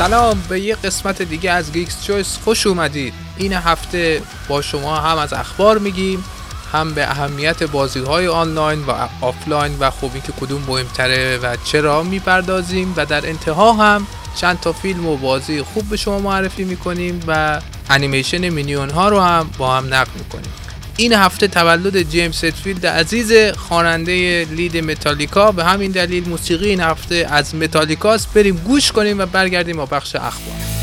[0.00, 3.14] سلام به یه قسمت دیگه از Geeks Choice خوش اومدید.
[3.36, 6.24] این هفته با شما هم از اخبار میگیم
[6.72, 12.02] هم به اهمیت بازی های آنلاین و آفلاین و خب اینکه کدوم مهمتره و چرا
[12.02, 17.20] می‌پردازیم و در انتها هم چند تا فیلم و بازی خوب به شما معرفی می‌کنیم
[17.26, 20.52] و انیمیشن مینیون ها رو هم با هم نقد می‌کنیم.
[21.00, 25.52] این هفته تولد جیمز هتفیلد عزیز خواننده lead متالیکا.
[25.52, 28.34] به همین دلیل موسیقی این هفته از متالیکاست.
[28.34, 30.79] بریم گوش کنیم و برگردیم با بخش اخبار.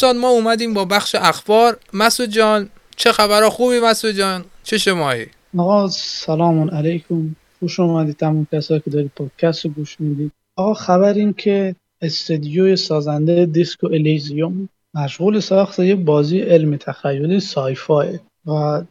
[0.00, 1.78] دوستان ما اومدیم با بخش اخبار.
[1.92, 5.26] مسعود جان چه خبرها؟ خوبی مسعود جان؟ چه شمایی
[5.58, 7.36] آقا سلام علیکم.
[7.58, 10.32] خوش اومدید تمام کسایی که دارید پادکست رو گوش می‌دید.
[10.56, 18.18] آقا خبر این که استدیوی سازنده دیسکو الیزیوم مشغول ساخت یه بازی علم تخیلی sci-fi.
[18.46, 18.82] و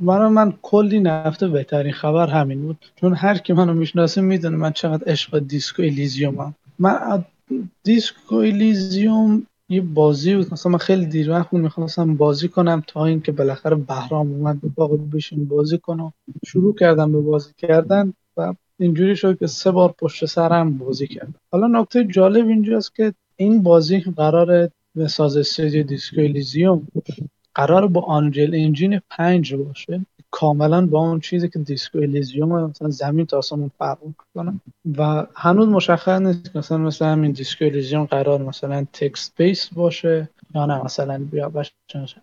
[0.00, 2.78] برای من کلی نفته بهترین خبر همین بود.
[3.00, 6.54] چون هر کی منو می‌شناسه می‌دونه من چقدر عشق دیسکو الیزیومم.
[6.78, 7.24] من
[7.82, 13.04] دیسکو الیزیوم یه بازی بود مثلا من خیلی دیر وقت بود می‌خواستم بازی کنم تا
[13.06, 16.12] اینکه بالاخره بهرام اومد گفت باقی بشین بازی کنم
[16.46, 21.34] شروع کردم به بازی کردن و اینجوری شد که سه بار پشت سرم بازی کردم.
[21.52, 26.80] حالا نکته جالب اینجاست که این بازی قراره بسازه استودیو دیسکو
[27.54, 30.06] قراره با Unreal Engine پنج باشه.
[30.30, 33.98] کاملا با اون چیزی که دیسکو الیزیوم مثلا زمین تا آسمون فرق
[34.34, 34.60] کنه
[34.98, 40.66] و هنوز مشخص نیست مثلا مثلا همین Disco Elysium قرار مثلا text base باشه یا
[40.66, 40.84] نه.
[40.84, 41.52] مثلا بیا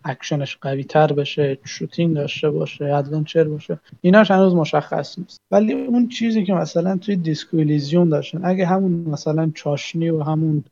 [0.05, 3.79] اکشنش قوی تر بشه shooting داشته باشه adventure باشه.
[4.01, 5.41] ایناش هنوز مشخص نیست.
[5.51, 10.63] ولی اون چیزی که مثلا توی Disco Elysium داشتن اگه همون مثلا چاشنی و همون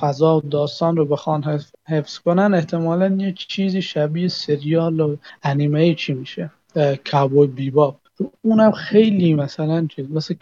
[0.00, 6.14] فضا و داستان رو بخوان حفظ کنن احتمالا یه چیزی شبیه سریال و انیمه چی
[6.14, 6.50] میشه؟
[7.10, 8.00] Cowboy Bebop
[8.42, 10.34] اونم خیلی مثلا چیز مثل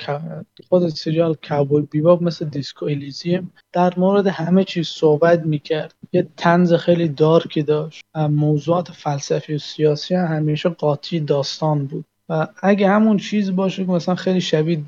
[0.69, 5.95] خود سریال Cowboy Bebop مثل Disco Elysium در مورد همه چیز صحبت می‌کرد.
[6.13, 8.05] یه طنز خیلی dark ی داشت.
[8.15, 12.05] موضوعات فلسفی و سیاسی همیشه قاطی داستان بود.
[12.29, 14.83] و اگه همون چیز باشه که مثلا خیلی شبیه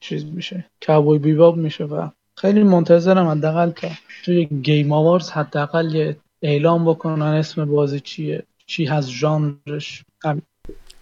[0.00, 3.90] چیز میشه Cowboy Bebop میشه و خیلی منتظرم حداقل که
[4.24, 10.04] توی Game Awards حداقل یه اعلام بکنن اسم بازی چیه چی هست ژانرش.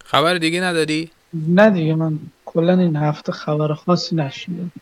[0.06, 1.10] خبر دیگه نداری؟
[1.48, 4.72] نه دیگه من کلا این هفته خبر خاصی نشیدم.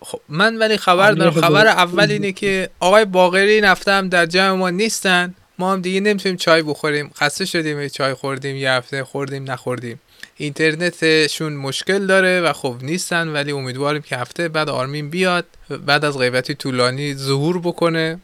[0.00, 1.30] خب من ولی خبر دارم.
[1.30, 5.34] خبر اول اینه که آقای باقری این هفته هم در جمع ما نیستن.
[5.58, 7.10] ما هم دیگه نمی‌تونیم چای بخوریم.
[7.16, 10.00] خسته شدیم چای خوردیم یه هفته خوردیم نخوردیم.
[10.36, 15.46] اینترنتشون مشکل داره و خب نیستن ولی امیدواریم که هفته بعد آرمین بیاد
[15.86, 18.18] بعد از غیبتی طولانی ظهور بکنه.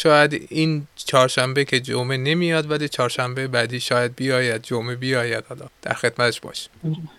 [0.00, 5.66] شاید این چهارشنبه که جمعه نمیاد ولی چهارشنبه بعدی شاید بیاید جمعه بیاید حالا.
[5.82, 6.68] در خدمتش باش.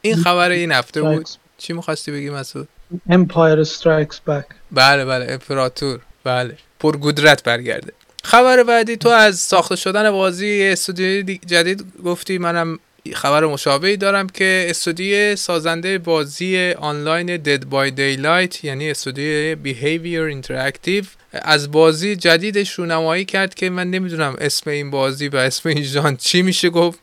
[0.01, 1.29] این خبر این هفته بود.
[1.57, 2.67] چی می‌خواستی بگی مسعود؟
[3.09, 4.45] Empire Strikes Back.
[4.71, 5.25] بله بله.
[5.29, 5.99] امپراتور.
[6.23, 6.57] بله.
[6.79, 7.93] پر قدرت برگرده.
[8.23, 12.79] خبر بعدی تو از ساخته شدن بازی استودیوی جدید گفتی منم
[13.13, 21.03] خبر مشابهی دارم که استودیو سازنده بازی آنلاین Dead by Daylight یعنی استودیو Behaviour Interactive
[21.33, 26.17] از بازی جدیدش رونمایی کرد که من نمی‌دونم اسم این بازی و اسم این ژان
[26.17, 26.99] چی میشه گفت.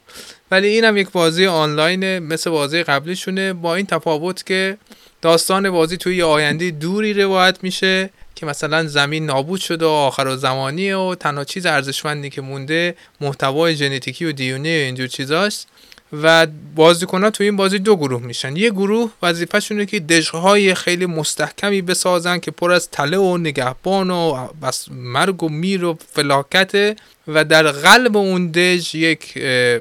[0.51, 4.79] ولی اینم یک بازی آنلاین مثل بازی قبلیشونه با این تفاوت که
[5.23, 10.37] داستان بازی توی آینده دوری روایت میشه که مثلا زمین نابود شده و آخر و
[10.37, 15.69] زمانیه و تنها چیز ارزشمندی که مونده محتوای ژنتیکی و دیونه و اینجور چیزاست.
[16.13, 18.57] و بازیکن ها تو این بازی دو گروه میشن.
[18.57, 24.49] یه گروه وظیفهشونه که دژهای خیلی مستحکمی بسازن که پر از تله و نگهبان و
[24.63, 26.97] بس مرگ و میر و فلاکته
[27.29, 29.37] و در قلب اون دژ یک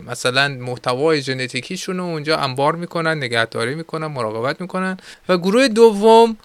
[0.08, 4.98] مثلا محتوای ژنتیکیشون رو اونجا انبار می‌کنن نگهداری می‌کنن مراقبت می‌کنن
[5.30, 6.38] و گروه دوم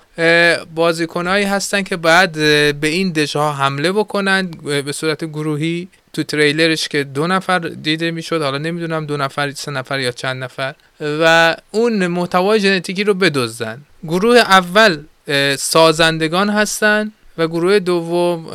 [0.75, 2.33] بازیکنهایی هستن که بعد
[2.81, 5.89] به این دژها حمله بکنن به صورت گروهی.
[6.13, 10.45] تو تریلرش که دو نفر دیده می‌شد حالا نمی‌دونم دو نفر سه نفر یا چند
[10.45, 10.75] نفر.
[11.01, 13.83] و اون محتوای ژنتیکی رو بدزدن.
[14.05, 14.99] گروه اول
[15.59, 18.47] سازندگان هستن و گروه دوم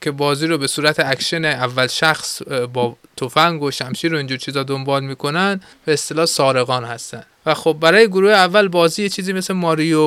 [0.00, 2.42] که بازی رو به صورت اکشن اول شخص
[2.72, 7.22] با تفنگ و شمشیر و اینجور چیزا دنبال می‌کنن به اصطلاح سارقان هستن.
[7.46, 10.00] و خب برای گروه اول بازی یه چیزی مثل Mario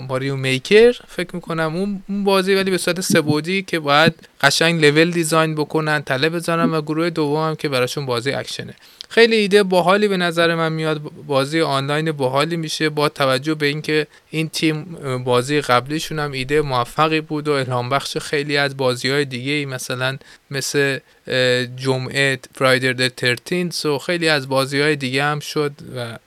[0.00, 1.76] Mario Maker فکر می‌کنم.
[1.76, 6.82] اون بازی ولی به صورت سه‌بعدی که باید قشنگ level design بکنن تله بزنن و
[6.82, 8.74] گروه دوم هم که براشون بازی اکشنه.
[9.08, 11.00] خیلی ایده باحالی به نظر من میاد.
[11.26, 12.88] بازی آنلاین باحالی میشه.
[12.88, 14.84] با توجه به اینکه این تیم
[15.24, 19.64] بازی قبلیشون هم ایده موفقی بود و الهام بخش خیلی از بازی های دیگه ای
[19.64, 20.18] مثلا
[20.50, 20.98] مثل
[21.76, 26.18] جمعه فرایدر د 13 و خیلی از بازی های دیگه هم شد و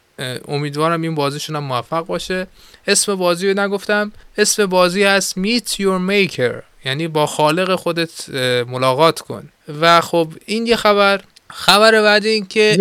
[0.48, 2.48] امیدوارم این بازیشون هم موفق باشه.
[2.88, 4.12] اسم بازی رو نگفتم.
[4.38, 6.64] اسم بازی هست Meet Your Maker.
[6.86, 8.30] یعنی با خالق خودت
[8.68, 9.50] ملاقات کن.
[9.82, 11.22] و خب این یه خبر.
[11.50, 12.78] خبر بعد این که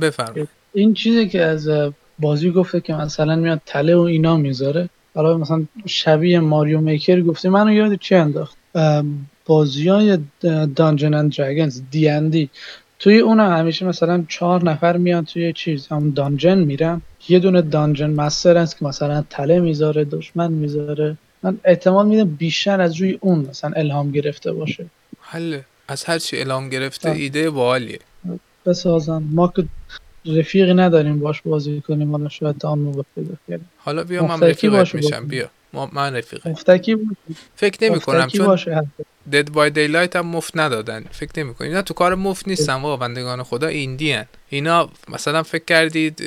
[0.00, 1.68] بفرم این چیزی که از
[2.18, 4.88] بازی گفته که مثلا میاد تله و اینا می‌ذاره.
[5.14, 7.48] حالا مثلا شبیه ماریو میکر گفته.
[7.48, 8.56] منو یاد چی انداخت؟
[9.46, 10.18] بازی های
[10.76, 12.50] دانجن اند درگنز دی اندی
[12.98, 17.02] توی اون همیشه مثلا چهار نفر میان توی چیز هم دانجن میرن.
[17.28, 21.16] یه دونه دانجن مستر هست که مثلا تله می‌ذاره دشمن می‌ذاره.
[21.42, 24.86] من احتمال میدم بیشتر از روی اون مثلا الهام گرفته باشه.
[25.20, 27.98] حله از هر چی الهام گرفته ایده باحالیه.
[28.66, 29.64] بسازن ما که
[30.26, 35.26] رفیقی نداریم باش بازی کنیم حالا شاید آن موقع پیدا حالا بیا من رفیقت میشم.
[35.26, 35.50] بیا.
[35.72, 36.96] ما من رفیقه مفتکی
[37.56, 38.58] فکر نمی کنم چون
[39.32, 41.04] Dead by Daylight هم مفت ندادن.
[41.10, 41.68] فکر نمی کنم.
[41.68, 44.26] اینا تو کار مفت نیستن واقعا بندگان خدا indie هن.
[44.48, 46.22] اینا مثلا فکر کردید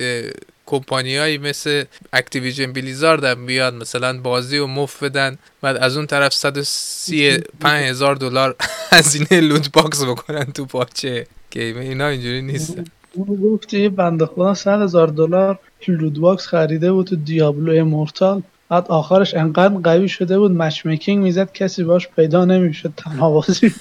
[0.66, 1.84] کمپانیایی مثل
[2.14, 8.16] Activision Blizzard هم بیاد مثلا بازی و مفت بدن بعد از اون طرف 135 هزار
[8.16, 8.56] دلار
[8.90, 11.78] هزینه loot box بکنن تو پاچه گیمر.
[11.78, 12.86] اینا اینجوری نیستن.
[13.14, 18.88] اون گفتی بنده خدا 100 هزار دلار loot box خریده بود تو Diablo Immortal بعد
[18.88, 23.74] آخرش انقدر قوی شده بود matchmaking می‌زد کسی باش پیدا نمی‌شد تنها بازی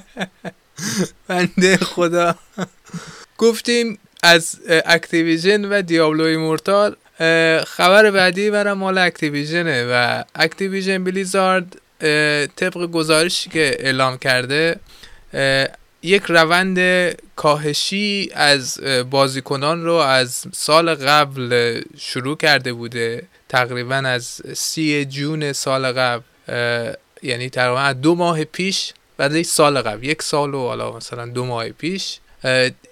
[1.28, 2.34] بنده خدا.
[3.38, 6.96] گفتیم از Activision و Diablo Immortal
[7.66, 11.76] خبر بعدی برم مال Activision ه و Activision Blizzard
[12.56, 14.76] طبق گزارشی که اعلام کرده
[16.02, 16.78] یک روند
[17.36, 18.80] کاهشی از
[19.10, 23.22] بازیکنان رو از سال قبل شروع کرده بوده.
[23.48, 26.22] تقریبا از سی جون سال قبل
[27.22, 31.68] یعنی تقریبا دو ماه پیش بعد سال قبل یک سال و حالا مثلا دو ماه
[31.68, 32.18] پیش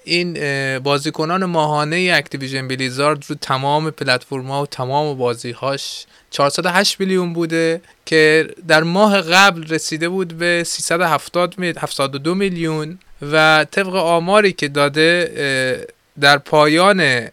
[0.04, 0.38] این
[0.78, 8.82] بازیکنان ماهانه Activision Blizzard رو تمام پلتفرم و تمام بازیهاش 408 میلیون بوده که در
[8.82, 12.98] ماه قبل رسیده بود به 370 72 میلیون
[13.32, 15.86] و طبق آماری که داده
[16.20, 17.28] در پایان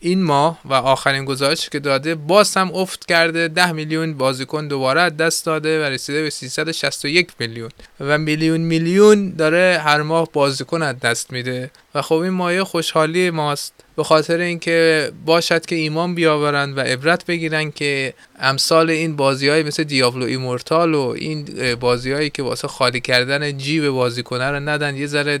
[0.00, 5.10] این ماه و آخرین گزارشی که داده باز هم افت کرده 10 میلیون بازیکن دوباره
[5.10, 7.70] دست داده و رسیده به 361 میلیون.
[8.00, 11.70] و میلیون میلیون داره هر ماه بازیکن از دست میده.
[11.94, 13.74] و خب این مایه خوشحالی ماست.
[13.96, 19.62] به خاطر اینکه باشد که ایمان بیاورند و عبرت بگیرن که امثال این بازی های
[19.62, 21.48] مثل دیابلو ایمورتال و این
[21.80, 25.40] بازی هایی که واسه خالی کردن جیب بازیکنه رو ندن یه ذره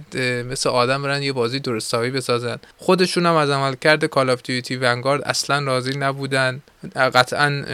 [0.50, 2.56] مثل آدم برن یه بازی درستاوی بسازن.
[2.76, 6.62] خودشون هم از عمل کرده کال آف دیوتی ونگارد اصلا راضی نبودن.
[6.96, 7.64] قطعا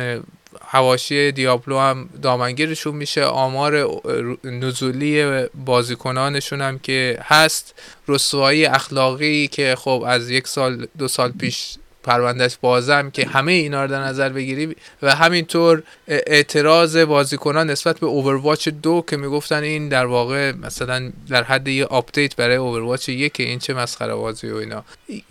[0.63, 3.25] هواشی دیابلو هم دامنگیرشون میشه.
[3.25, 4.01] آمار
[4.45, 7.75] نزولی بازیکنانشون هم که هست.
[8.09, 13.85] رسوایی اخلاقی که خب از یک سال دو سال پیش پروندهش بازم که همه اینا
[13.85, 19.89] رو در نظر بگیری و همینطور اعتراض بازیکنان نسبت به Overwatch دو که می‌گفتن این
[19.89, 24.57] در واقع مثلا در حد یه آپدیت برای Overwatch یک این چه مسخره بازی و
[24.57, 24.85] اینا.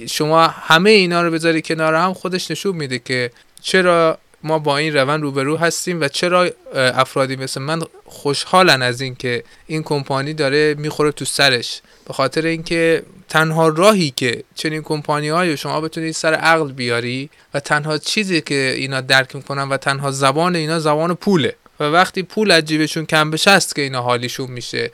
[0.09, 3.31] شما همه اینا رو بذاری کنار هم خودش نشون میده که
[3.61, 9.43] چرا ما با این روند روبرو هستیم و چرا افرادی مثل من خوشحالن از اینکه
[9.67, 11.81] این کمپانی داره می‌خوره تو سرش.
[12.07, 17.59] به خاطر اینکه تنها راهی که چنین کمپانی های شما بتونید سر عقل بیاری و
[17.59, 21.55] تنها چیزی که اینا درک می‌کنن و تنها زبان اینا زبان پوله.
[21.79, 24.91] و وقتی پول از جیبشون کم بشه است که اینا حالیشون میشه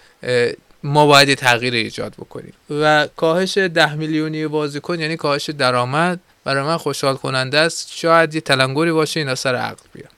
[0.84, 2.54] ما باید تغییر ایجاد بکنیم.
[2.70, 7.92] و کاهش ده میلیونی بازیکن یعنی کاهش درآمد برای من خوشحال کننده است.
[7.92, 10.10] شاید یه تلنگری باشه اینا سر عقل بیان.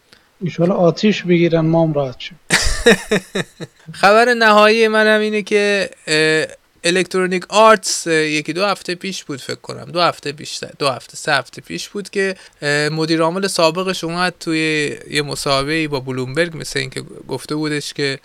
[0.41, 2.15] ایشالا آتیش بگیرن ما راحت
[4.01, 5.89] خبر نهایی منم اینه که
[6.85, 9.85] الکترونیک آرتس یکی دو هفته پیش بود فکر کنم.
[9.85, 12.35] دو هفته بیشتر دو هفته سه هفته پیش بود که
[12.91, 18.19] مدیر عامل سابقش اومد توی یه مصاحبه با بلومبرگ مثل اینکه گفته بودش که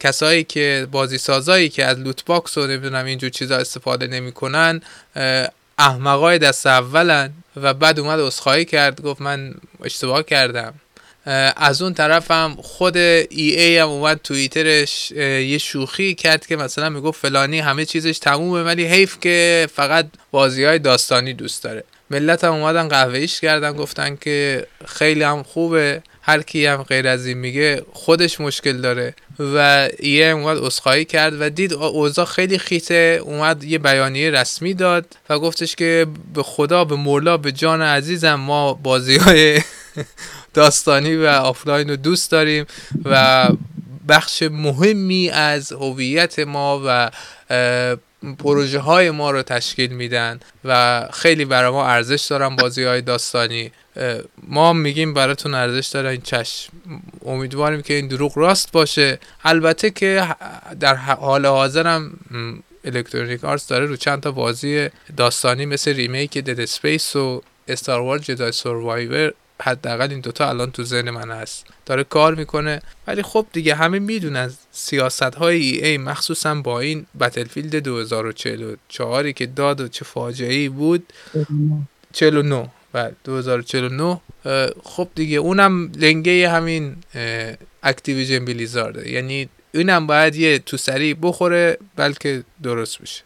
[0.00, 4.80] کسایی که بازی سازایی که از loot box و نمی‌دونم اینجور چیزا استفاده نمی‌کنن
[5.78, 9.54] احمقای دست اولن و بعد اومد عذرخواهی کرد گفت من
[9.84, 10.74] اشتباه کردم.
[11.56, 17.20] از اون طرف هم خود EA هم اومد توییترش یه شوخی کرد که مثلا می‌گفت
[17.20, 21.84] فلانی همه چیزش تمومه ولی حیف که فقط بازی های داستانی دوست داره.
[22.10, 27.08] ملت هم اومدن قهوه ایش کردن گفتن که خیلی هم خوبه هر کی هم غیر
[27.08, 29.14] از این میگه خودش مشکل داره.
[29.38, 35.16] و یه اومد عذرخواهی کرد و دید اوضاع خیلی خیته اومد یه بیانیه رسمی داد
[35.30, 39.60] و گفتش که به خدا به مولا به جان عزیزم ما بازی های
[40.54, 42.66] داستانی و آفلاین رو دوست داریم
[43.04, 43.48] و
[44.08, 47.10] بخش مهمی از هویت ما و
[48.38, 53.72] پروژه های ما رو تشکیل میدن و خیلی برای ما ارزش دارن بازی های داستانی
[54.42, 56.72] ما میگیم براتون ارزش داره این چشم.
[57.26, 59.18] امیدواریم که این دروغ راست باشه.
[59.44, 60.26] البته که
[60.80, 62.12] در حال حاضرم
[62.84, 68.18] Electronic Arts داره رو چند تا بازی داستانی مثل remake Dead Space و Star Wars
[68.18, 71.66] Jedi Survivor حداقل این دوتا الان تو ذهن من هست.
[71.86, 72.82] داره کار می‌کنه.
[73.06, 79.80] ولی خب دیگه همه می‌دونن سیاست های EA مخصوصا با این Battlefield 2044 که داد
[79.80, 81.12] و چه فاجعه ای بود.
[82.12, 84.20] 49 و 2049
[84.82, 86.96] خب دیگه اونم لنگه همین
[87.82, 93.22] Activision Blizzard ه یعنی اینم باید یه تو سری بخوره بلکه درست بشه.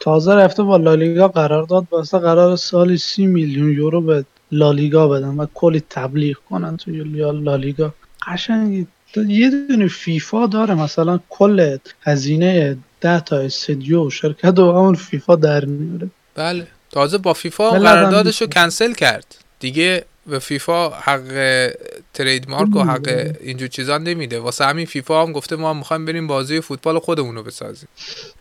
[0.00, 1.86] تازه رفته با لالیگا قرار داد.
[1.90, 7.94] واسه قرار سالی سی میلیون یورو به لالیگا بدن و کلی تبلیغ کنن توی لالیگا.
[8.26, 10.74] قشنگ یه دونه فیفا داره.
[10.74, 16.10] مثلا کل هزینه ده تا استدیو و شرکت و همون فیفا در میاره.
[16.34, 16.66] بله.
[16.90, 19.36] تازه با فیفا قراردادش رو کنسل کرد.
[19.60, 21.70] دیگه به فیفا حق
[22.14, 24.40] trademark و حق اینجور چیزا نمیده.
[24.40, 27.88] واسه همین فیفا هم گفته ما می‌خوایم بریم بازی فوتبال خودمون رو بسازیم.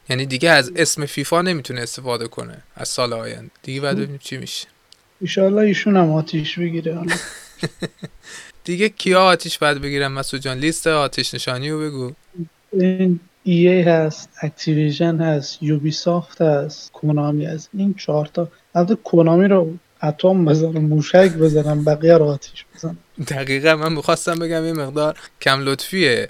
[0.10, 2.58] یعنی دیگه از اسم فیفا نمی‌تونه استفاده کنه.
[2.76, 3.52] از سال آینده.
[3.64, 4.68] دیگه بعد ببینیم چی میشه.
[5.22, 6.98] ایشالله ایشون هم آتیش بگیره.
[8.64, 12.12] دیگه کیا آتیش باید بگیرن مسعود جان؟ لیست آتیش نشانی رو بگو.
[12.74, 17.70] EA هست Activision هست Ubisoft هست Konami هست.
[17.74, 19.74] این چهارتا البته کنامی رو
[20.04, 25.66] اتم بزنم موشک بزنم بقیه رو آتیش بزنم دقیقا من می‌خواستم بگم یه مقدار کم
[25.66, 26.30] لطفیه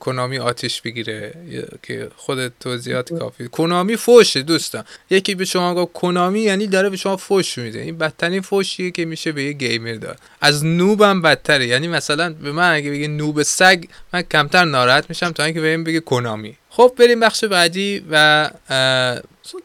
[0.00, 1.34] کنامی آتیش بگیره
[1.82, 3.48] که خود توضیحات کافی.
[3.48, 4.84] کنامی فوشه دوستان.
[5.10, 7.80] یکی به شما گفت کنامی یعنی داره به شما فوش میده.
[7.80, 10.18] این بدترین فوشیه که میشه به یه گیمر داد.
[10.40, 11.66] از نوبم بدتره.
[11.66, 15.84] یعنی مثلا به من اگه بگه نوب سگ من کمتر ناراحت میشم تا اینکه بهم
[15.84, 16.56] بگه کنامی.
[16.70, 18.50] خب بریم بخش بعدی و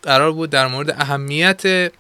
[0.04, 1.92] قرار بود در مورد اهمیت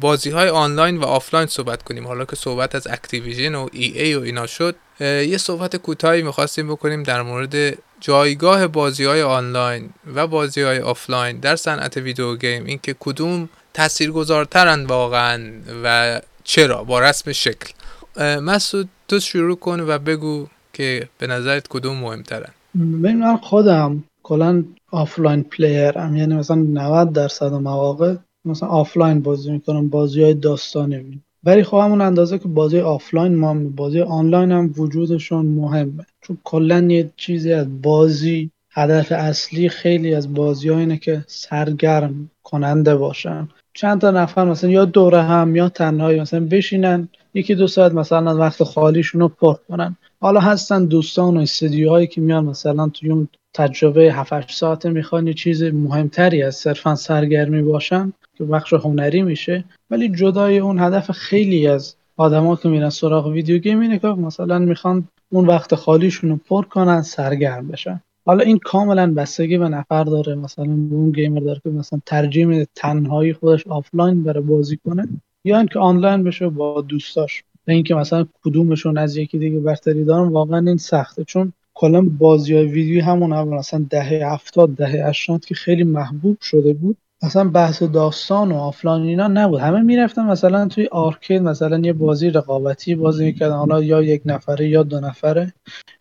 [0.00, 2.06] بازی های آنلاین و آفلاین صحبت کنیم.
[2.06, 7.02] حالا که صحبت از اکتیویژن و EA و اینا شد یه صحبت کوتاهی می‌خواستیم بکنیم
[7.02, 12.64] در مورد جایگاه بازی های آنلاین و بازی های آفلاین در صنعت video game.
[12.64, 15.52] اینکه کدوم تاثیرگذارترن واقعا
[15.84, 17.72] و چرا با رسم شکل.
[18.20, 22.50] مسعود تو شروع کن و بگو که به نظرت کدوم مهمترن.
[22.74, 28.14] من خودم کلا آفلاین player م یعنی مثلا 90 درصد مواقع
[28.44, 33.54] مثلا آفلاین بازی می‌کنم بازی های داستانی ولی خب همون اندازه که بازی آفلاین ما
[33.54, 36.06] بازی آنلاین هم وجودشون مهمه.
[36.20, 42.30] چون کلا یه چیزی از بازی هدف اصلی خیلی از بازی ها اینه که سرگرم
[42.42, 43.48] کننده باشن.
[43.74, 48.36] چند تا نفر مثلا یا دوره هم یا تنهایی مثلا بشینن یکی دو ساعت مثلا
[48.36, 49.96] وقت خالیشون رو پر کنن.
[50.24, 55.34] حالا هستن دوستان و استدیوهایی که میان مثلا توی اون تجربه 7 ساعته می‌خوان یه
[55.34, 59.64] چیز مهمتری از صرفا سرگرمی باشن که بخش هنری میشه.
[59.90, 64.58] ولی جدای اون هدف خیلی از آدما که میرن سراغ video game اینه که مثلا
[64.58, 68.00] می‌خوان اون وقت خالیشون رو پر کنن سرگرم بشن.
[68.26, 70.34] حالا این کاملا بستگی به نفر داره.
[70.34, 75.08] مثلا اون gamer داره که مثلا ترجیح تنهایی خودش آفلاین بره بازی کنه
[75.44, 80.28] یا اینکه آنلاین بشه با دوستاش و اینکه مثلا کدومشون از یکی دیگه برتری دارن
[80.28, 81.24] واقعا این سخته.
[81.24, 86.40] چون کلا بازی های ویدیو همون اول مثلا دهه هفتاد دهه 80 که خیلی محبوب
[86.40, 89.60] شده بود اصلا بحث داستان و آفلاین اینا نبود.
[89.60, 93.56] همه می‌رفتن مثلا توی arcade مثلا یه بازی رقابتی بازی می‌کردن.
[93.56, 95.52] حالا یا یک نفره یا دو نفره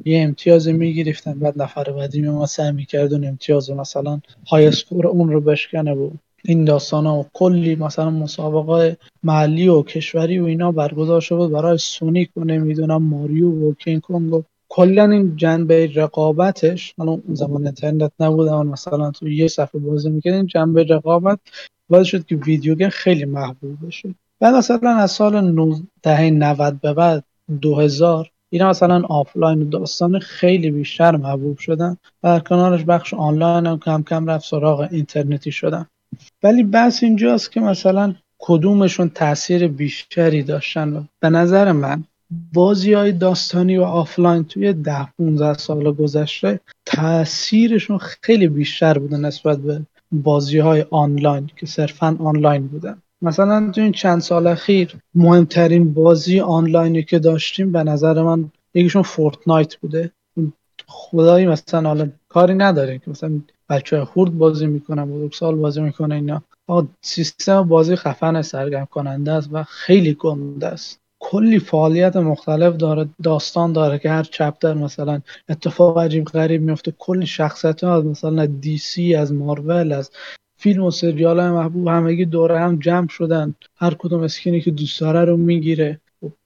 [0.05, 5.29] یه امتیاز می‌گرفتن بعد نفر بعدی می سعی می‌کرد اون امتیاز مثلا high score اون
[5.29, 10.71] رو بشکنه بود این داستان ها و کلی مثلا مسابقه محلی و کشوری و اینا
[10.71, 16.93] برگزار شده برای سونیک و نمی‌دونم ماریو و کینگ کنگ و کلا این جنبه رقابتش
[16.97, 21.39] حالا اون زمان اینترنت نبود اما مثلا تو یه صفحه بازی می‌کردیم جنبه رقابت
[21.89, 24.15] باعث شد که video game خیلی محبوب بشه.
[24.39, 27.23] بعد مثلا از سال دهه 90 به بعد
[27.61, 33.65] 2000 اینا مثلا آفلاین و داستان خیلی بیشتر محبوب شدن و در کنارش بخش آنلاین
[33.65, 35.85] هم کم کم رفت سراغ اینترنتی شدن.
[36.43, 40.93] ولی بحث اینجاست که مثلا کدومشون تاثیر بیشتری داشتن.
[40.93, 42.03] و به نظر من
[42.53, 49.57] بازی های داستانی و آفلاین توی ده 15 سال گذشته تاثیرشون خیلی بیشتر بوده نسبت
[49.57, 52.97] به بازی های آنلاین که صرفا آنلاین بودن.
[53.21, 59.01] مثلا تو این چند سال اخیر مهمترین بازی آنلاینی که داشتیم به نظر من یکیشون
[59.01, 60.11] فورتنایت بوده.
[60.87, 66.41] خدایی مثلا حالا کاری نداره که مثلا بچه خورد بازی می‌کنن سال بازی می‌کنه اینا.
[67.01, 70.99] سیستم بازی خفن سرگرم کننده است و خیلی گنده است.
[71.21, 77.25] کلی فعالیت مختلف داره داستان داره که هر چپتر مثلا اتفاق عجیب غریب میفته کلی
[77.25, 80.11] شخصیت ها از مثلا دی سی از مارول از
[80.57, 83.55] فیلم و سریال های محبوب همگی دوره هم جمع شدن.
[83.75, 86.01] هر کدوم اسکینی که دوست داره رو می‌گیره.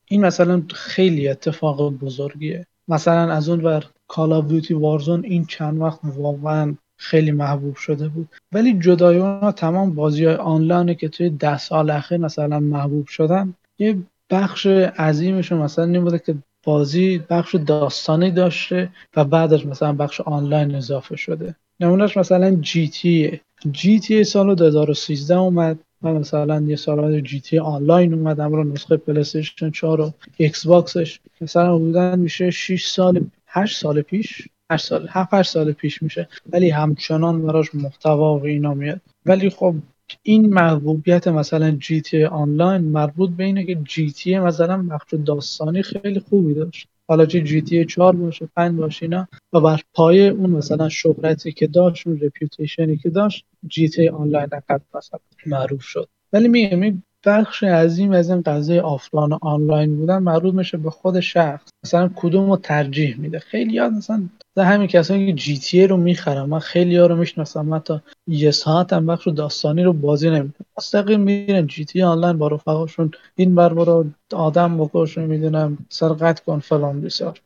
[0.09, 2.65] این مثلا خیلی اتفاق بزرگیه.
[2.88, 8.08] مثلا از اون ور Call of Duty Warzone این چند وقت واقعا خیلی محبوب شده
[8.08, 8.30] بود.
[8.51, 13.54] ولی جدای اون تمام بازی های آنلاینه که توی ده سال اخیر مثلا محبوب شدن
[13.80, 13.98] یه
[14.30, 20.75] بخش عظیمشون مثلا این بوده که بازی بخش داستانی داشته و بعدش مثلا بخش آنلاین
[20.75, 21.56] اضافه شده.
[21.80, 23.41] نمونهش مثلا GTA
[23.72, 25.80] GTA سال 2013 اومد.
[26.01, 28.42] و مثلا یه سال GTA آنلاین اومد.
[28.42, 31.20] رو نسخه پلی‌استیشن 4 و ایکس باکسش.
[31.42, 36.29] مثلا بودن میشه 6 سال 8 سال پیش 8 سال 7 8 سال پیش میشه.
[36.50, 39.01] ولی همچنان براش محتوا و اینا میاد.
[39.25, 39.75] ولی خب
[40.24, 46.53] این محبوبیت مثلا GTA آنلاین مربوط به اینه که GTA مثلا بخش داستانی خیلی خوبی
[46.53, 46.88] داشت.
[47.07, 49.27] حالا چه GTA 4 باشه 5 باشه اینا.
[49.53, 54.50] و بر پایه اون مثلا شهرتی که داشت اون reputation ی که داشت GTA آنلاین
[54.95, 56.09] مثلا معروف شد.
[56.33, 61.69] ولی میگم بخش عظیم از این قضیه آفلاین آنلاین بودن مربوط میشه به خود شخص.
[61.86, 63.39] مثلا کدوم رو ترجیح میده.
[63.39, 64.24] خیلی یاد مثلا
[64.57, 67.65] همین کسانی که GTA رو می‌خرم من خیلی ها رو می‌شناسم.
[67.65, 72.47] من تا یه ساعت هم بخش داستانی رو بازی نمی‌دونم مستقیم میرن GTA آنلاین با
[72.47, 77.41] رفقاشون این بر برو آدم بکش می‌دونم سرقت کن فلان بسیار.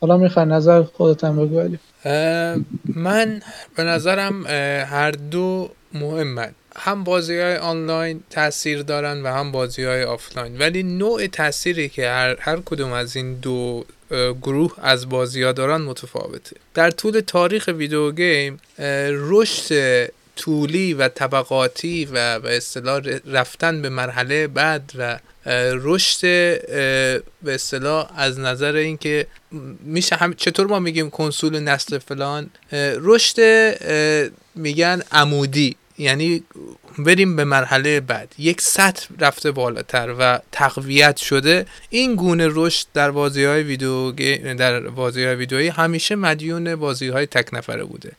[0.00, 1.76] حالا می‌خوای نظر خودت هم بگو
[2.96, 3.40] من
[3.76, 4.46] به نظرم
[4.86, 6.52] هر دو مهمن.
[6.76, 10.58] هم بازی های آنلاین تاثیر دارن و هم بازی های آفلاین.
[10.58, 13.84] ولی نوع تاثیری که هر, هر کدوم از این دو
[14.42, 16.56] گروه از بازی ها دارن متفاوته.
[16.74, 18.60] در طول تاریخ video game
[19.08, 25.18] رشد طولی و طبقاتی و به اصطلاح رفتن به مرحله بعد و
[25.72, 26.20] رشد
[27.42, 29.26] به اصطلاح از نظر اینکه
[29.84, 33.38] میشه هم چطور ما میگیم کنسول نسل فلان رشد
[34.54, 35.76] میگن عمودی.
[35.98, 36.42] یعنی
[36.98, 38.34] بریم به مرحله بعد.
[38.38, 41.66] یک سطح رفته بالاتر و تقویت شده.
[41.90, 44.12] این گونه رشد در بازی های ویدیو
[44.54, 48.12] در بازی های ویدیویی همیشه مدیون بازی های تک نفره بوده.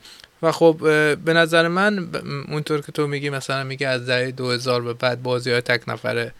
[0.44, 0.78] و خب
[1.26, 2.10] به نظر من
[2.50, 6.34] اونطور که تو میگی مثلا میگه از دهه 2000 به بعد بازی های تک نفره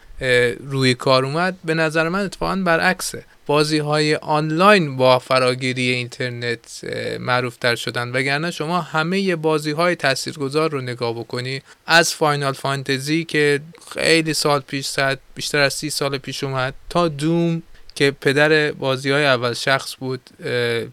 [0.60, 3.24] روی کار اومد به نظر من اتفاقا برعکسه.
[3.46, 6.80] بازی های آنلاین با فراگیری اینترنت
[7.20, 8.12] معروف تر شدن.
[8.12, 11.62] وگرنه شما همه بازی های تاثیرگذار رو نگاه بکنی.
[11.86, 13.60] از Final Fantasy که
[13.94, 17.62] خیلی سال پیش صد بیشتر از سی سال پیش اومد تا Doom
[17.94, 20.20] که پدر بازی های اول شخص بود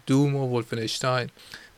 [0.06, 1.28] Doom و Wolfenstein.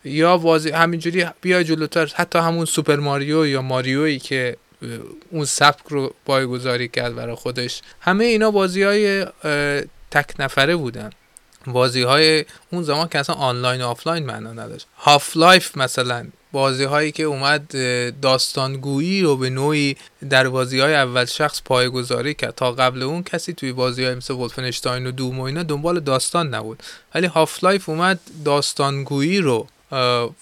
[0.05, 2.13] یا بازی همینجوری بیا جلوتر.
[2.15, 4.57] حتی همون سوپر ماریو یا ماریویی که
[5.31, 7.83] اون سبک رو پایگذاری کرد برای خودش.
[8.01, 9.27] همه اینا بازی های
[10.11, 11.11] تک نفره بودن.
[11.67, 14.87] بازی های اون زمان که اصلا آنلاین و آفلاین معنا نداشت.
[14.97, 17.71] Half-Life مثلا بازی هایی که اومد
[18.21, 19.97] داستانگویی رو به نوعی
[20.31, 22.55] در بازی های اول شخص پایگذاری کرد.
[22.55, 26.55] تا قبل اون کسی توی بازی های مثل Wolfenstein و Doom و اینا دنبال داستان
[26.55, 26.83] نبود.
[27.15, 29.67] ولی Half-Life اومد داستانگویی رو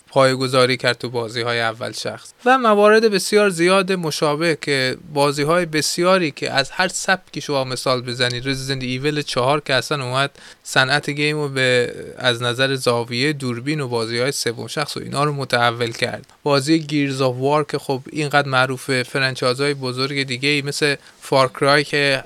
[0.09, 2.33] پایه‌گذاری کرد تو بازی های اول شخص.
[2.45, 8.03] و موارد بسیار زیاد مشابه که بازی های بسیاری که از هر سبکی شما مثال
[8.03, 10.31] بزنید Resident Evil چهار که اصلا اومد
[10.63, 15.25] صنعت game رو به از نظر زاویه دوربین و بازی های سوم شخص و اینا
[15.25, 16.27] رو متحول کرد.
[16.43, 21.53] بازی Gears of War که خب اینقدر معروفه franchise های بزرگ دیگه ای مثل Far
[21.53, 22.23] Cry که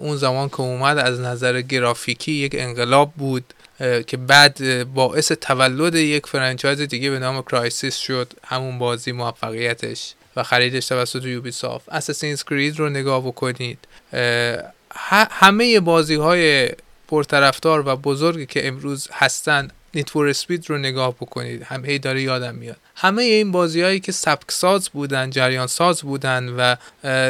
[0.00, 3.54] اون زمان که اومد از نظر گرافیکی یک انقلاب بود.
[4.06, 8.32] که بعد باعث تولد یک franchise دیگه به نام Crysis شد.
[8.44, 13.78] همون بازی موفقیتش و خریدش توسط Ubisoft Assassin's Creed رو نگاه بکنید.
[15.30, 16.70] همه بازی های
[17.08, 21.62] پرطرفدار و بزرگی که امروز هستن Need for Speed رو نگاه بکنید.
[21.62, 22.76] هم هی داره یادم میاد.
[22.96, 26.76] همه این بازی هایی که سبک ساز بودن جریان ساز بودن و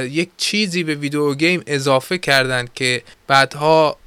[0.07, 3.99] یک چیزی به video game اضافه کردن که بعدها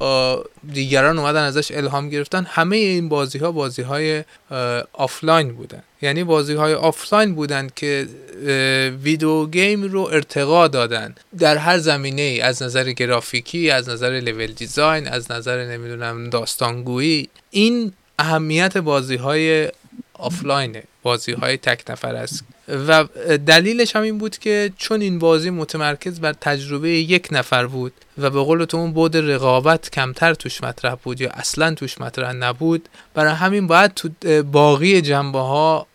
[0.74, 4.24] دیگران اومدن ازش الهام گرفتن همه این بازی ها بازی های
[4.94, 5.84] آفلاین بودن.
[6.02, 8.08] یعنی بازی های آفلاین بودن که
[9.04, 11.16] video game رو ارتقا دادن.
[11.40, 17.30] در هر زمینه ای از نظر گرافیکی از نظر level design از نظر نمی‌دونم داستانگویی.
[17.52, 19.72] این اهمیت بازی های
[20.14, 20.84] آفلاینه.
[21.04, 22.44] بازی های تک نفره است.
[22.68, 23.04] و
[23.48, 28.30] دلیلش هم این بود که چون این بازی متمرکز بر تجربه یک نفر بود و
[28.30, 32.90] به قول تو اون بود رقابت کمتر توش مطرح بود یا اصلا توش مطرح نبود
[33.14, 34.10] برای همین باید تو
[34.44, 35.88] باقی جنبه ها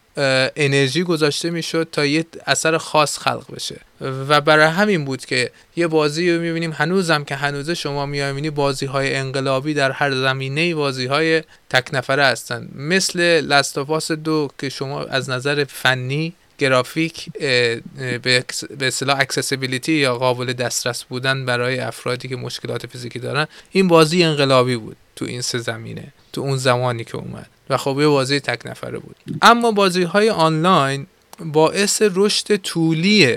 [0.57, 3.81] انرژی گذاشته می‌شد تا یه اثر خاص خلق بشه.
[4.00, 6.72] و برای همین بود که یه بازی رو می‌بینیم.
[6.72, 12.24] هنوزم که هنوزه شما می‌بینی بازی های انقلابی در هر زمینه بازی های تک نفره
[12.24, 12.68] هستن.
[12.74, 18.44] مثل Last of Us دو که شما از نظر فنی گرافیک به
[18.81, 24.76] اصطلاح accessibility یا قابل دسترس بودن برای افرادی که مشکلات فیزیکی دارن این بازی انقلابی
[24.76, 27.46] بود تو این سه زمینه تو اون زمانی که اومد.
[27.70, 29.16] و خب یه بازی تک نفره بود.
[29.42, 31.07] اما بازی های آنلاین
[31.40, 33.37] باعث رشد طولی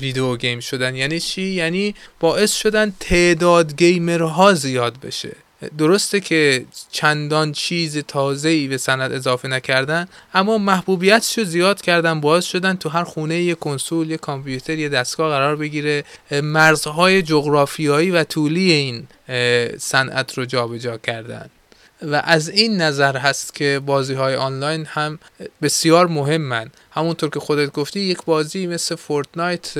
[0.00, 0.96] ویدیو گیم شدن.
[0.96, 5.32] یعنی چی؟ یعنی باعث شدن تعداد گیمرها زیاد بشه.
[5.78, 12.20] درسته که چندان چیز تازه ای به سند اضافه نکردن اما محبوبیتش رو زیاد کردن
[12.20, 16.04] باعث شدن تو هر خونه یه کنسول یه کامپیوتر یه دستگاه قرار بگیره.
[16.42, 19.06] مرزهای جغرافیایی و طولی این
[19.78, 21.50] صنعت رو جابجا کردن.
[22.04, 25.18] و از این نظر هست که بازی های آنلاین هم
[25.62, 26.70] بسیار مهمن.
[26.90, 29.72] همونطور که خودت گفتی یک بازی مثل Fortnite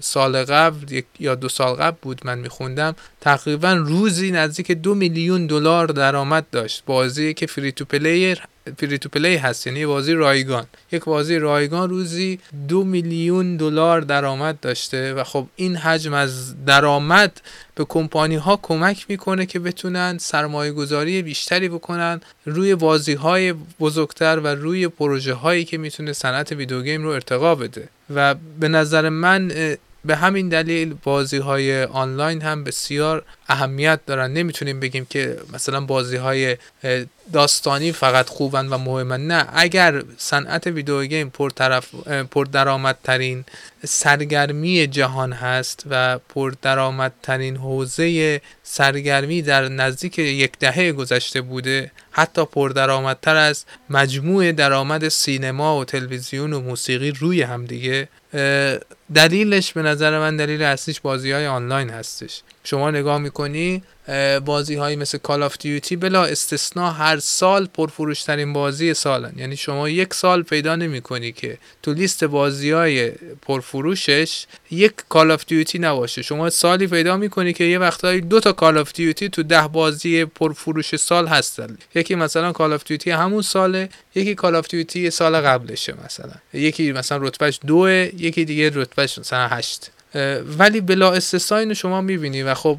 [0.00, 2.94] سال قبل یا دو سال قبل بود من میخوندم.
[3.20, 6.82] تقریبا روزی نزدیک دو میلیون دلار درآمد داشت.
[6.86, 8.42] بازی که free to play
[8.78, 9.66] free to play هست.
[9.66, 10.66] یعنی بازی رایگان.
[10.92, 17.40] یک بازی رایگان روزی دو میلیون دلار درآمد داشته و خب این حجم از درآمد
[17.74, 24.38] به کمپانی ها کمک می‌کنه که بتونن سرمایه گذاری بیشتری بکنن روی بازی های بزرگتر
[24.38, 27.88] و روی پروژه هایی که می‌تونه صنعت ویدیو گیم رو ارتقا بده.
[28.14, 29.52] و به نظر من
[30.04, 34.32] به همین دلیل بازی های آنلاین هم بسیار اهمیت دارن.
[34.32, 36.56] نمی‌تونیم بگیم که مثلا بازی های
[37.32, 39.26] داستانی فقط خوبن و مهمن.
[39.26, 41.94] نه اگر صنعت ویدیو گیم پر طرف
[42.30, 43.44] پر درآمدترین
[43.84, 52.44] سرگرمی جهان هست و پر درآمدترین حوزه سرگرمی در نزدیک یک دهه گذشته بوده حتی
[52.44, 58.08] پر درآمدتر از مجموع درآمد سینما و تلویزیون و موسیقی روی همدیگه
[59.14, 62.42] دلیلش به نظر من دلیل اصلیش بازی های آنلاین هستش.
[62.64, 63.82] شما نگاه می‌کنی
[64.44, 69.32] بازی هایی مثل Call of Duty بلا استثنا هر سال پرفروشترین بازی سالن.
[69.36, 75.30] یعنی شما یک سال پیدا نمی کنی که تو لیست بازی های پرفروشش یک Call
[75.30, 76.22] of Duty نباشه.
[76.22, 80.24] شما سالی پیدا می‌کنی که یه وقتایی دو تا Call of Duty تو ده بازی
[80.24, 81.78] پرفروش سال هستن.
[81.94, 86.34] یکی مثلا Call of Duty همون ساله یکی Call of Duty سال قبلشه مثلا.
[86.54, 89.90] یکی مثلا رتبهش دوه یکی دیگه رتبهش مثلا هشت.
[90.58, 92.78] ولی بلا استثنا اینو شما می‌بینی و خب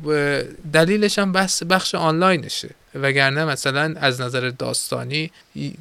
[0.74, 2.70] دلیلش هم بحث بخش آنلاینشه.
[2.96, 5.32] وگرنه مثلا از نظر داستانی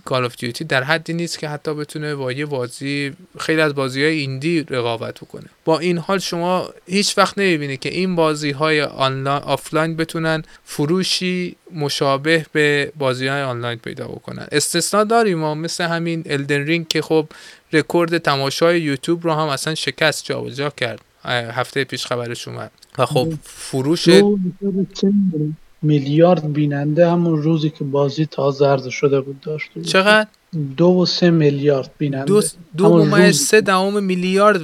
[0.04, 4.04] Call of Duty در حدی نیست که حتی بتونه با یه بازی خیلی از بازی
[4.04, 8.82] های indie رقابت کنه با این حال شما هیچ وقت نمی‌بینی که این بازی های
[8.82, 14.46] آفلاین بتونن فروشی مشابه به بازی های آنلاین پیدا بکنن.
[14.52, 17.26] استثنا داریم ما مثل همین Elden Ring که خب
[17.72, 21.00] رکورد تماشای یوتیوب رو هم اصلا شکست جابجا کرد.
[21.24, 22.70] هفته پیش خبرش اومد.
[22.98, 24.08] و خب فروش
[25.82, 29.70] میلیارد بیننده همون روزی که بازی تازه عرضه شده بود داشت.
[29.86, 30.26] چقدر؟
[30.76, 32.24] دو و سه میلیارد بیننده.
[32.24, 32.42] دو,
[32.76, 34.60] دو سه دهم میلیارد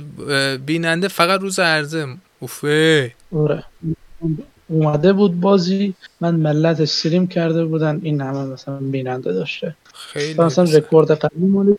[0.67, 2.07] بیننده فقط روز عرضه.
[2.41, 3.13] اوفه.
[3.37, 3.65] آره.
[4.69, 5.95] اومده بود بازی.
[6.21, 8.01] من ملت استریم کرده بودن.
[8.03, 9.77] این همه مثلا بیننده داشته.
[9.95, 11.77] خیلی مثلا رکورد قدیم مال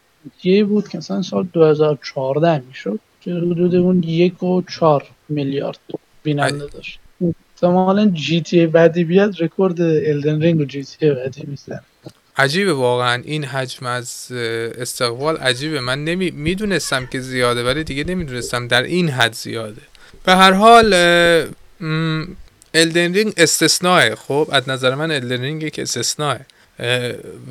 [0.63, 2.99] بود که مثلا سال 2014 می‌شد.
[3.21, 5.79] حدود اون یک و چهار میلیارد
[6.23, 6.99] بیننده داشت
[7.55, 11.81] احتمالا GTA بعدی بیاد رکورد Elden Ring و GTA بعدی میزن
[12.37, 13.21] عجیبه واقعا.
[13.25, 14.31] این حجم از
[14.77, 15.79] استقبال عجیبه.
[15.79, 19.81] من نمی می‌دونستم که زیاده ولی دیگه نمی‌دونستم در این حد زیاده.
[20.23, 20.93] به هر حال
[22.73, 26.37] Elden Ring استثناء خب از نظر من Elden Ring یک استثناء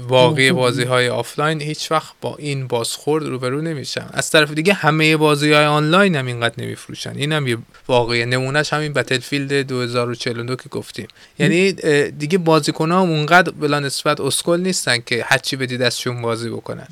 [0.09, 4.07] باقی بازی های آفلاین هیچ وقت با این بازخورد روبرو نمیشن.
[4.13, 7.13] از طرف دیگه همه بازی های آنلاین هم اینقدر نمیفروشن.
[7.17, 7.59] این هم یه
[7.89, 8.27] واقعی.
[8.27, 11.09] نمونهش همین Battlefield 2042 که گفتیم.
[11.39, 11.73] یعنی
[12.11, 16.89] دیگه بازیکن ها اونقدر بلا نسبت اسکل نیستن که هرچی بدید ازشون بازی بکنن.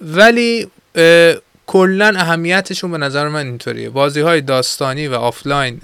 [0.00, 0.66] ولی
[1.72, 3.90] کلا اهمیتشون به نظر من اینطوریه.
[3.90, 5.80] بازی های داستانی و آفلاین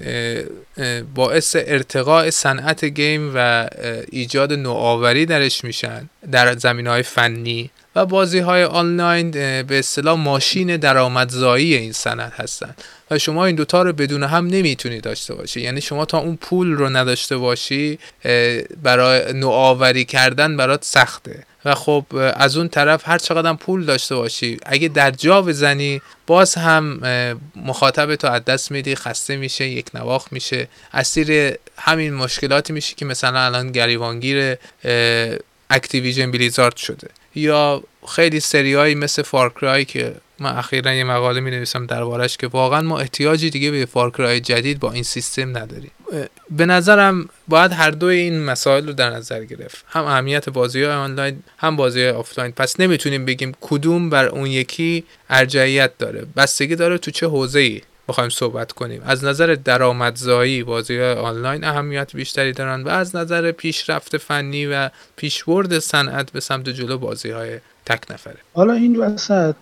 [1.14, 3.68] باعث ارتقاء صنعت game و
[4.12, 10.76] ایجاد نوآوری درش میشن در زمینه های فنی و بازی های آنلاین به اصطلاح ماشین
[10.76, 12.74] درآمدزایی این صنعت هستن.
[13.10, 15.60] و شما این دوتا رو بدون هم نمی‌تونی داشته باشی.
[15.60, 17.98] یعنی شما تا اون پول رو نداشته باشی
[18.82, 21.44] برای نوآوری کردن برات سخته.
[21.68, 22.04] و خب
[22.36, 27.00] از اون طرف هر چقدر پول داشته باشی اگه در جا بزنی باز هم
[27.56, 33.40] مخاطب تو از دست میدی خسته میشه یکنواخت میشه اسیر همین مشکلاتی میشه که مثلا
[33.40, 34.56] الان گریبانگیر
[35.70, 37.08] Activision Blizzard شده.
[37.34, 42.46] یا خیلی سری‌هایی مثل Far Cry که من اخیرا یه مقاله می نویسم دربارش که
[42.46, 45.90] واقعا ما احتیاجی دیگه به Far Cry جدید با این سیستم نداریم.
[46.50, 49.84] به نظرم باید هر دوی این مسائل رو در نظر گرفت.
[49.88, 52.52] هم اهمیت بازی های آنلاین هم بازی های آفلاین.
[52.52, 56.26] پس نمی‌تونیم بگیم کدوم بر اون یکی ارجحیت داره.
[56.36, 59.02] بستگی داره تو چه حوزه ای بخوایم صحبت کنیم.
[59.04, 64.90] از نظر درآمدزایی بازی های آنلاین اهمیت بیشتری دارن و از نظر پیشرفت فنی و
[65.16, 68.36] پیشبرد صنعت به سمت جلو بازی های تک نفره.
[68.54, 69.54] حالا این وسط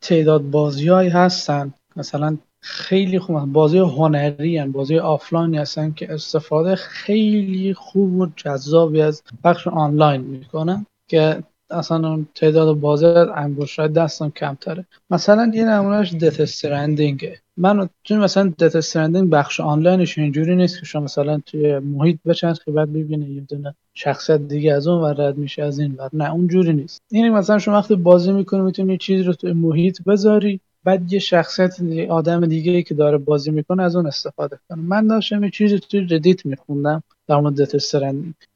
[0.00, 1.74] تعداد بازی هستن.
[1.96, 4.72] مثلا خیلی خوب بازی هنری هن.
[4.72, 12.24] بازی آفلاین هستن که استفاده خیلی خوب و جذابی از بخش آنلاین می‌کنن که اصلا
[12.34, 14.86] تعداد بازی از انگشت دستم کمتره.
[15.10, 20.80] مثلا یه نمونهش Death Stranding ه من چون مثلا Death Stranding بخش آنلاینش اینجوری نیست
[20.80, 25.02] که شما مثلا توی محیط بچرخید که بعد ببینید یه دونه شخصیت دیگه از اون
[25.02, 26.10] ور رد میشه از این ور.
[26.12, 27.00] نه اونجوری نیست.
[27.10, 31.80] یعنی مثلا شما وقتی بازی می‌کنی می‌تونی چیزی رو توی محیط بذاری بعد یه شخصیت
[32.08, 34.82] آدم دیگه که داره بازی می‌کنه از اون استفاده کنه.
[34.82, 37.94] من داشتم یه چیزی توی Reddit میخوندم در مورد Death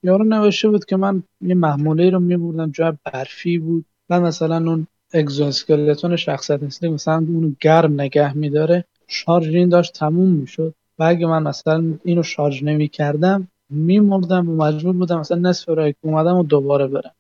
[0.03, 3.85] یارو نوشته بود که من یه محموله رو میبردم جای برفی بود.
[4.11, 8.85] و مثلا اون exoskeleton شخصیت مثلی مثلا اونو گرم نگه میداره.
[9.09, 10.75] شارژ این داشت تموم می‌شد.
[10.99, 15.95] و اگه من مثلا اینو شارژ نمی کردم میمردم و مجبور بودم مثلا نصف راهو
[16.01, 17.15] اومدم و دوباره برم.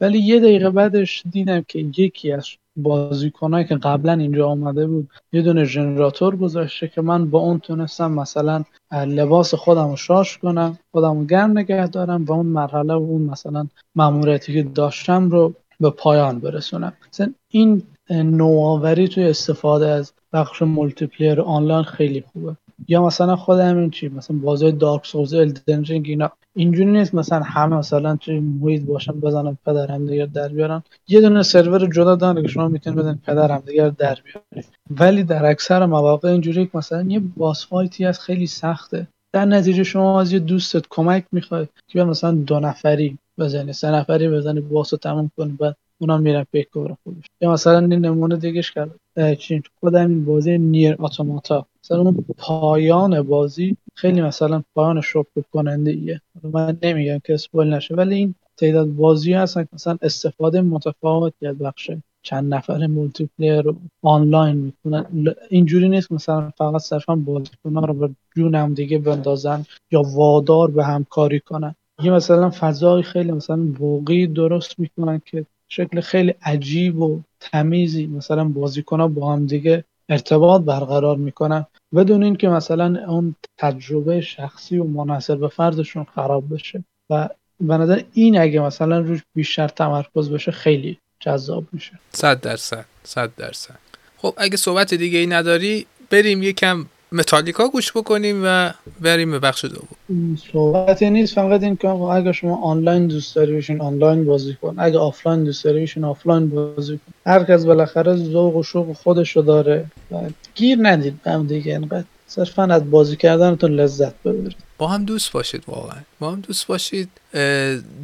[0.00, 5.42] ولی یه دقیقه بعدش دیدم که یکی از بازیکنایی که قبلا اینجا آمده بود یه
[5.42, 11.18] دونه ژنراتور گذاشته که من با اون تونستم مثلا لباس خودم رو شارژ کنم خودم
[11.18, 15.90] رو گرم نگه دارم و اون مرحله و اون مثلا ماموریتی که داشتم رو به
[15.90, 16.92] پایان برسونم.
[17.12, 22.56] مثلا این نوآوری توی استفاده از بخش multiplayer آنلاین خیلی خوبه.
[22.88, 26.32] یا مثلا خود همین چی مثلا بازی Dark Souls Elden اینا.
[26.56, 30.82] اینجوری نیست مثلا همه مثلا توی محیط باشن بزنن پدر هم دیگر در بیارن.
[31.08, 35.24] یه دونه سرور جدا دارن که شما می‌تونید بزنید پدر هم دیگر در بیارن ولی
[35.24, 39.08] در اکثر مواقع اینجوری که مثلا یه باس فایتی از خیلی سخته.
[39.32, 44.28] در نتیجه شما از یه دوستت کمک می‌خواد که مثلا دو نفری بزنی سه نفری
[44.28, 47.24] بزنی باس رو تموم کنی بعد اونا میرن پیک کور خودش.
[47.40, 48.90] یا مثلا این نمونه دیگهش کرد
[49.38, 51.66] چین خودم این بازی نیر اتوماتا.
[51.84, 56.20] مثلا پایان بازی خیلی مثلا پایان شوک کننده ایه
[56.52, 61.90] من نمیگم که spoil نشه ولی این تعداد بازی هستن مثلا استفاده متفاوتی از بخش
[62.22, 65.34] چند نفر multiplayer آنلاین می‌کنن.
[65.50, 71.40] اینجوری نیست مثلا فقط صرفا بازیکن‌ها رو به جون دیگه بندازن یا وادار به همکاری
[71.40, 71.74] کنن.
[72.02, 78.06] یه مثلا فضای خیلی مثلا واقعی درست می‌کنن که شکل خیلی عجیب و تمیزی.
[78.06, 81.66] مثلا بازیکن با هم دیگه ارتباط برقرار می‌کنن.
[81.94, 86.84] بدون اینکه مثلا اون تجربه شخصی و منحصر به فردشون خراب بشه.
[87.10, 87.28] و
[87.60, 91.98] به نظر این اگه مثلا روش بیشتر تمرکز بشه خیلی جذاب میشه.
[92.12, 93.78] صد درصد صد درصد.
[94.16, 99.64] خب اگه صحبت دیگه ای نداری بریم یکم متالیکا گوش بکنیم و بریم به بخش
[99.64, 100.36] دوم.
[100.52, 104.74] صحبتی نیست فقط این که اگه شما آنلاین دوست داری بشین آنلاین بازی کن.
[104.78, 107.30] اگه آفلاین دوست داری بشین آفلاین بازی کن.
[107.30, 109.86] هر کس بالاخره ذوق و شوق خودشو داره.
[110.10, 110.16] و
[110.54, 111.72] گیر ندید به هم دیگه.
[111.72, 114.56] اینقدر صرفا از بازی کردنتون لذت ببرید.
[114.78, 115.98] با هم دوست باشید واقعا.
[116.20, 117.08] با هم دوست باشید.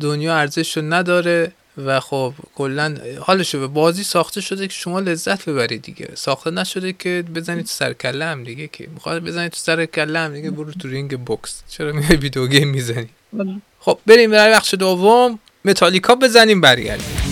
[0.00, 1.52] دنیا ارزش رو نداره.
[1.86, 6.08] و خب کلا حالشو به بازی ساخته شده که شما لذت ببرید دیگه.
[6.14, 10.18] ساخته نشده که بزنید تو سر کله هم دیگه که می‌خواد بزنید تو سر کله
[10.18, 11.62] هم دیگه برو تو رینگ بوکس.
[11.68, 13.54] چرا میای video game می‌زنی؟ بله.
[13.80, 17.29] خب بریم برای بخش دوم متالیکا بزنیم برگردیم.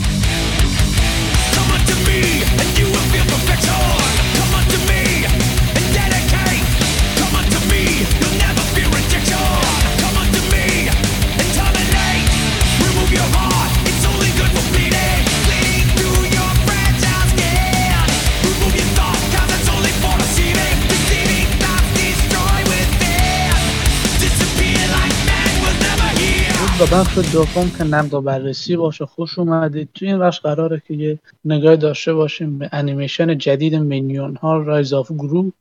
[26.78, 29.88] به بخش دوم که نقد و بررسی باشه خوش اومدید.
[29.94, 34.92] توی این بخش قراره که یه نگاه داشته باشیم به انیمیشن جدید Minion ها Rise
[34.92, 35.52] of Gru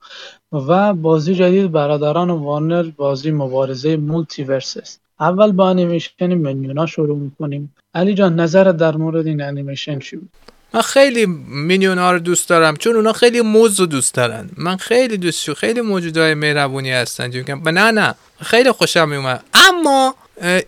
[0.54, 7.76] و بازی جدید برادران وارنر بازی مبارزه MultiVersus اول با انیمیشن Minion ها شروع می‌کنیم.
[7.96, 10.30] علی جان نظر در مورد این انیمیشن چی بود؟
[10.74, 14.50] من خیلی Minion ها رو دوست دارم چون اونا خیلی موز رو دوست دارن.
[14.58, 17.32] من خیلی دوست شو خیلی موجودای مهربونی هستن.
[17.32, 20.16] چون نه نه خیلی خوشم میومد اما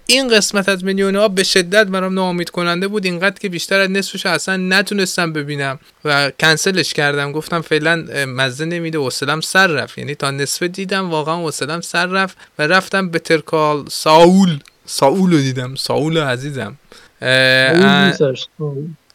[0.06, 3.06] این قسمت از میلیون ها به شدت برام ناامید کننده بود.
[3.06, 7.32] اینقدر که بیشتر از نصفش اصلا نتونستم ببینم و کنسلش کردم.
[7.32, 8.98] گفتم فعلا مزه نمیده.
[8.98, 9.98] حوصلم سر رفت.
[9.98, 14.60] یعنی تا نصفه دیدم واقعا حوصلم سر رفت و رفتم به ترکال ساول.
[14.86, 15.76] ساول رو دیدم.
[15.76, 16.78] ساول عزیزم.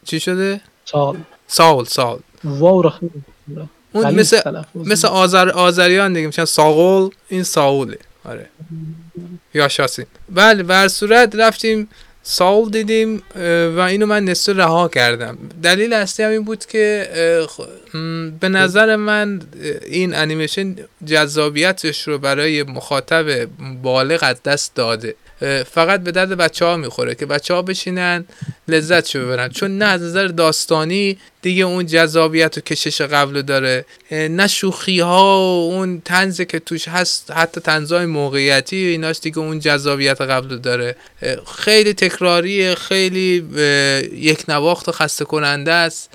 [0.05, 2.91] چی شده؟ سال ساول سال واو
[3.91, 6.27] اون مثل مثل آذر آذریان دیگه.
[6.27, 7.97] میشن ساول این ساوله.
[8.25, 8.49] آره.
[9.53, 10.05] یا شاسین.
[10.29, 11.89] بله بر صورت رفتیم
[12.23, 13.23] ساول دیدیم
[13.75, 15.37] و اینو من نصف رها کردم.
[15.63, 17.09] دلیل اصلی هم این بود که
[18.39, 19.41] به نظر من
[19.85, 23.45] این انیمیشن جذابیتش رو برای مخاطب
[23.81, 25.15] بالغ از دست داده.
[25.71, 28.25] فقط به درد بچه ها می‌خوره که بچه ها بشینن
[28.67, 29.49] لذت شو ببرن.
[29.49, 33.85] چون نه از نظر داستانی دیگه اون جذابیت و کشش قبل داره.
[34.11, 39.59] نه شوخی ها و اون تنزه که توش هست حتی تنزای موقعیتی ایناش دیگه اون
[39.59, 40.95] جذابیت قبل داره.
[41.57, 43.45] خیلی تکراری خیلی
[44.13, 46.09] یک نواخت و خسته کننده است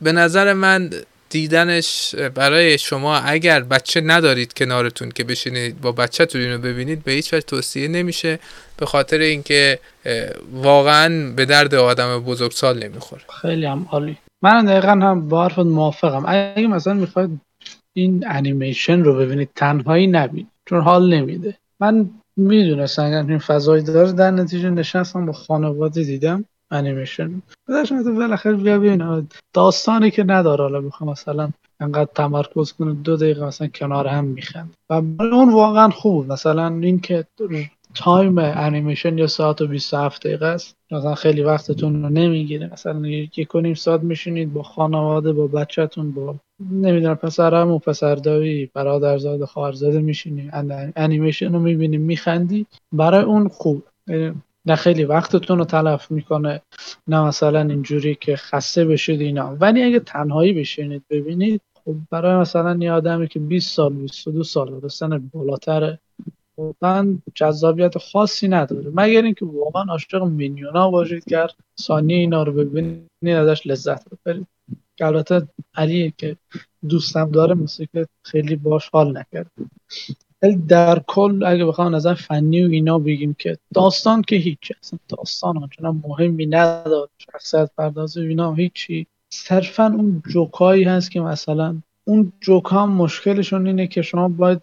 [0.00, 0.90] به نظر من
[1.30, 7.34] دیدنش برای شما اگر بچه ندارید کنارتون که بشینید با بچهتون اینو ببینید به هیچ
[7.34, 8.38] وجه توصیه نمیشه.
[8.76, 9.78] به خاطر اینکه
[10.52, 13.22] واقعا به درد آدم بزرگسال نمی‌خوره.
[13.42, 14.18] خیلی هم عالی.
[14.42, 16.24] من دقیقا هم با حرفت موافقم.
[16.26, 17.40] اگه مثلا می‌خواید
[17.96, 21.58] این انیمیشن رو ببینید تنهایی نبینید چون حال نمیده.
[21.80, 26.44] من می‌دونستم این فضایی داره در نتیجه نشستم با خانواده دیدم.
[26.70, 27.42] انیمیشن.
[27.66, 30.64] تو بالاخره بیا ببین داستانی که نداره.
[30.64, 31.50] حالا می‌خوام مثلا
[31.80, 37.00] انقدر تمرکز کنه دو دقیقه مثلا کنار هم میخندن و اون واقعا خوب مثلا این
[37.00, 37.24] که
[37.94, 40.74] time انیمیشن یه ساعت و 27 دقیقه است.
[40.90, 42.70] مثلا خیلی وقتتون رو نمی‌گیره.
[42.72, 46.34] مثلا یک و نیم ساعت میشینید با خانواده با بچهتون با
[46.70, 50.50] نمی‌دونم پسرم و پسردایی برادرزاده خواهرزاده میشینی.
[50.96, 52.66] انیمیشن رو می‌بینی میخندی.
[52.92, 53.82] برای اون خوب.
[54.66, 56.62] نه خیلی وقتتون رو تلف می‌کنه.
[57.08, 59.56] نه مثلا اینجوری که خسته بشید اینا.
[59.60, 64.80] ولی اگه تنهایی بشینید ببینید خب برای مثلا یه آدمی که 20 سال 22 سال
[64.82, 65.98] رسن بالاتره
[66.58, 68.90] واقعا جذابیت خاصی نداره.
[68.94, 71.46] مگر اینکه واقعا عاشق مینیونا باشید که
[71.80, 74.46] ثانیه اینا رو ببینید ازش لذت ببرید.
[75.00, 76.36] البته علیه که
[76.88, 79.50] دوستم داره موسیقی خیلی باش حال نکرد
[80.42, 84.98] ولی در کل اگه بخوام نظر فنی و اینا بگیم که داستان که هیچ اصلا
[85.08, 89.06] داستان آنچنان مهمی نداره شخصیت پردازی اینا هیچی.
[89.30, 94.60] صرفا اون جوکایی هست که مثلا اون جوک هم مشکلشون اینه که شما باید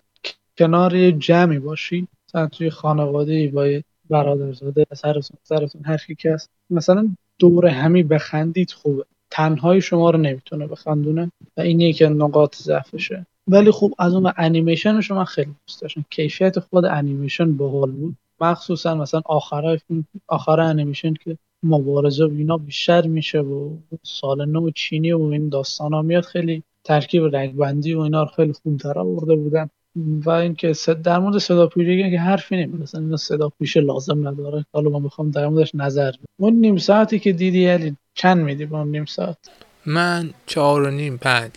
[0.57, 6.49] کنار یه جمعی باشی مثلا توی خانواده ای با برادرزاده سرتون سرتون هر کی هست.
[6.69, 7.09] مثلا
[7.39, 9.05] دور همی بخندید خوبه.
[9.31, 13.25] تنهایی شما رو نمی‌تونه بخندونه و اینه که نقاط ضعفشه.
[13.47, 16.05] ولی خوب از اون انیمیشنش من خیلی دوست داشتم.
[16.09, 18.15] کیفیت خود انیمیشن باحال بود.
[18.41, 23.69] مخصوصا مثلا آخرای فیلم آخر انیمیشن که مبارزه و اینا بیشتر میشه و
[24.03, 28.53] سال نو چینی و این داستان ها میاد خیلی ترکیب رنگبندی و اینا رو خیلی
[28.53, 29.69] خوب در آورده بودن.
[29.95, 34.65] و اینکه در مورد صدا پیشی که حرفی نمی‌رسن اینا صدا پیش لازم نداره.
[34.73, 36.25] حالا ما می‌خوام در موردش نظر بدم.
[36.39, 39.37] اون نیم ساعتی که دیدی علی چند میدی با نیم ساعت؟
[39.85, 41.51] من چهار و نیم پنج.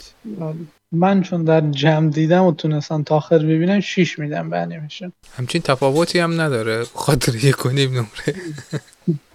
[0.92, 5.12] من چون در جمع دیدم و تونستم تا آخر ببینم شیش میدم به انیمیشن.
[5.36, 6.84] همچین تفاوتی هم نداره.
[6.94, 8.40] خاطر یک و نیم نمره.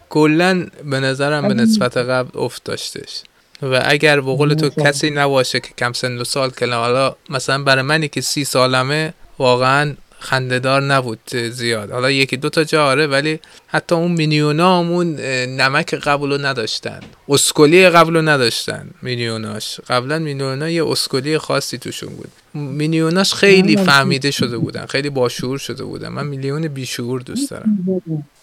[0.10, 3.24] کلا به نظرم به نسبت قبل افت داشتش.
[3.62, 7.64] و اگر به قول تو کسی نباشه که کم سن و سال که حالا مثلا
[7.64, 11.92] برای منی که سی سالمه واقعا خندهدار نبود زیاد.
[11.92, 17.00] حالا یکی دو تا جا آره ولی حتی اون مینیونا همون نمک قبل رو نداشتن.
[17.30, 22.32] اسکلی قبل رو نداشتن مینیوناش قبلا مینیونا یه اسکلی خاصی توشون بود.
[22.54, 26.08] مینیوناش خیلی فهمیده شده بودن خیلی باشعور شده بودن.
[26.08, 27.78] من میلیون بیشعور دوست دارم.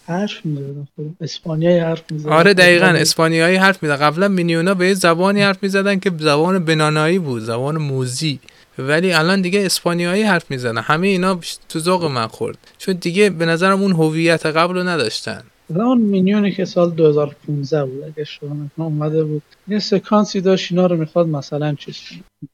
[0.07, 5.41] حرف می‌زدن خب، اسپانیایی حرف می‌زدن آره دقیقا اسپانیایی حرف می‌زدن قبلا مینیونا به زبانی
[5.41, 8.39] حرف می‌زدن که زبان بنانایی بود زبان موزی.
[8.79, 11.39] ولی الان دیگه اسپانیایی حرف می‌زنن همه اینا
[11.69, 12.57] تو ذوق من خورد.
[12.77, 15.43] چون دیگه به نظرم اون هویت قبل رو نداشتن.
[15.75, 19.41] اون مینیونی که سال 2015 بود اگه شما اومده بود.
[19.67, 21.95] یه سکانسی داشت اینا رو می‌خواد مثلا چیز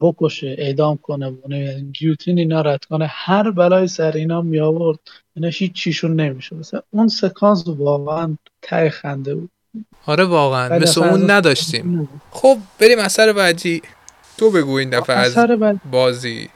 [0.01, 3.05] بکشه اعدام کنه بونه گیوتین اینا رد کنه.
[3.09, 4.99] هر بلای سر اینا می آورد
[5.35, 9.49] اینا هیچ چیشون نمیشه مثلا اون سکانس واقعا ته خنده بود.
[10.05, 10.79] آره واقعا.
[10.79, 12.09] مثل اون نداشتیم.
[12.31, 13.81] خب بریم اثر بعدی.
[14.37, 15.37] تو بگو این دفعه از
[15.91, 16.49] بازی.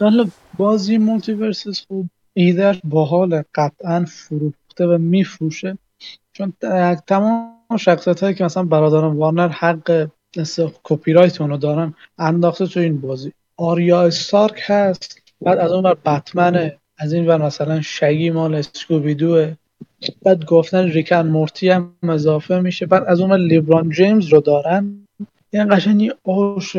[0.00, 0.26] حالا
[0.58, 5.78] بازی MultiVersus خوب ایده باحال قطعا فروخته و میفروشه.
[6.32, 6.52] چون
[7.06, 10.08] تمام شخصیت هایی که مثلا برادران وارنر حق
[10.82, 13.32] کپی رایت اونو دارن انداخته تو این بازی.
[13.56, 19.37] آریا استارک هست بعد از اون ور بتمنه از این ور مثلا شگی مال Scooby-Doo
[19.37, 19.54] ه.
[20.22, 22.86] بعد گفتن Rick and Morty هم اضافه میشه.
[22.86, 25.03] بعد از اون لبران جیمز رو دارن.
[25.54, 26.76] یعنی قشنگ یه آش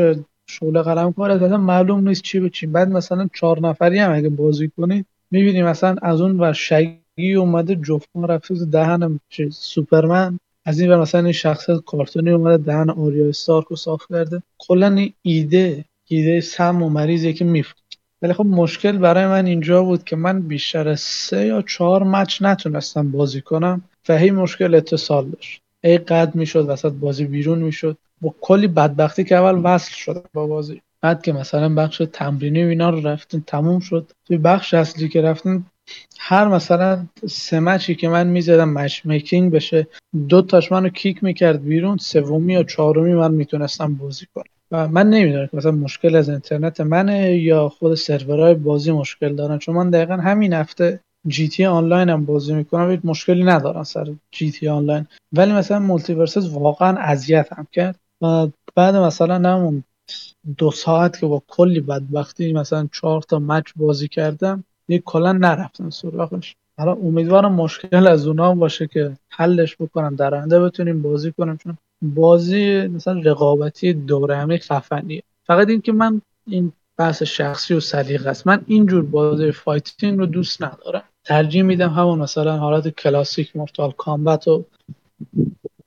[0.50, 4.72] شعله قلم کار اصلا معلوم نیست چی به بعد مثلا چهار نفری هم اگه بازی
[4.78, 9.20] کنید می‌بینی مثلا از اون ور شگی اومده جفتان رفته تو دهن
[9.52, 10.40] سوپرمن.
[10.66, 14.42] از این ور مثلا این شخصیت کارتونی اومده دهن آریا استارک رو صاف کرده.
[14.58, 17.82] کلا این ایده ایده سم و مریضیه که میفته
[18.22, 23.12] ولی خب مشکل برای من اینجا بود که من بیشتر سه یا چهار مچ نتونستم
[23.12, 25.62] بازی کنم و هی مشکل اتصال داشت.
[25.86, 27.98] هی قد می‌شد وسط بازی بیرون می‌شد.
[28.22, 30.82] با کلی بدبختی که اول وصل شدم با بازی.
[31.02, 34.12] بعد که مثلا بخش تمرینی و اینا رو رفتین تموم شد.
[34.26, 35.66] توی بخش اصلی که رفتین
[36.20, 39.88] هر مثلا سه مچی که من می‌زدم مچ میکینگ بشه
[40.30, 44.44] دو تاش منو کیک می‌کرد بیرون سومی یا چهارمی من می‌تونستم بازی کنم.
[44.72, 49.58] و من نمی‌دونم که مثلا مشکل از اینترنت منه یا خود سرورهای بازی مشکل دارن.
[49.58, 54.68] چون من دقیقا همین هفته GTA Online هم بازی می‌کنم هیچ مشکلی ندارم سر GTA
[54.68, 55.06] Online.
[55.34, 57.96] ولی مثلا MultiVersus واقعا اذیت هم کرد.
[57.96, 58.05] و
[58.76, 59.84] بعد مثلا همون
[60.58, 65.90] دو ساعت که با کلی بدبختی مثلا چهار تا match بازی کردم دیگه کلا نرفتم
[65.90, 66.56] سراغش.
[66.78, 71.78] حالا امیدوارم مشکل از اونا باشه که حلش بکنم در آینده بتونیم بازی کنیم چون
[72.02, 75.24] بازی مثلا رقابتی دوره همی خفنیه.
[75.44, 78.48] فقط این که من این بحث شخصی و سلیقه است.
[78.48, 81.04] من اینجور بازی fighting رو دوست ندارم.
[81.24, 84.64] ترجیح میدم همون مثلا حالت کلاسیک Mortal Kombat و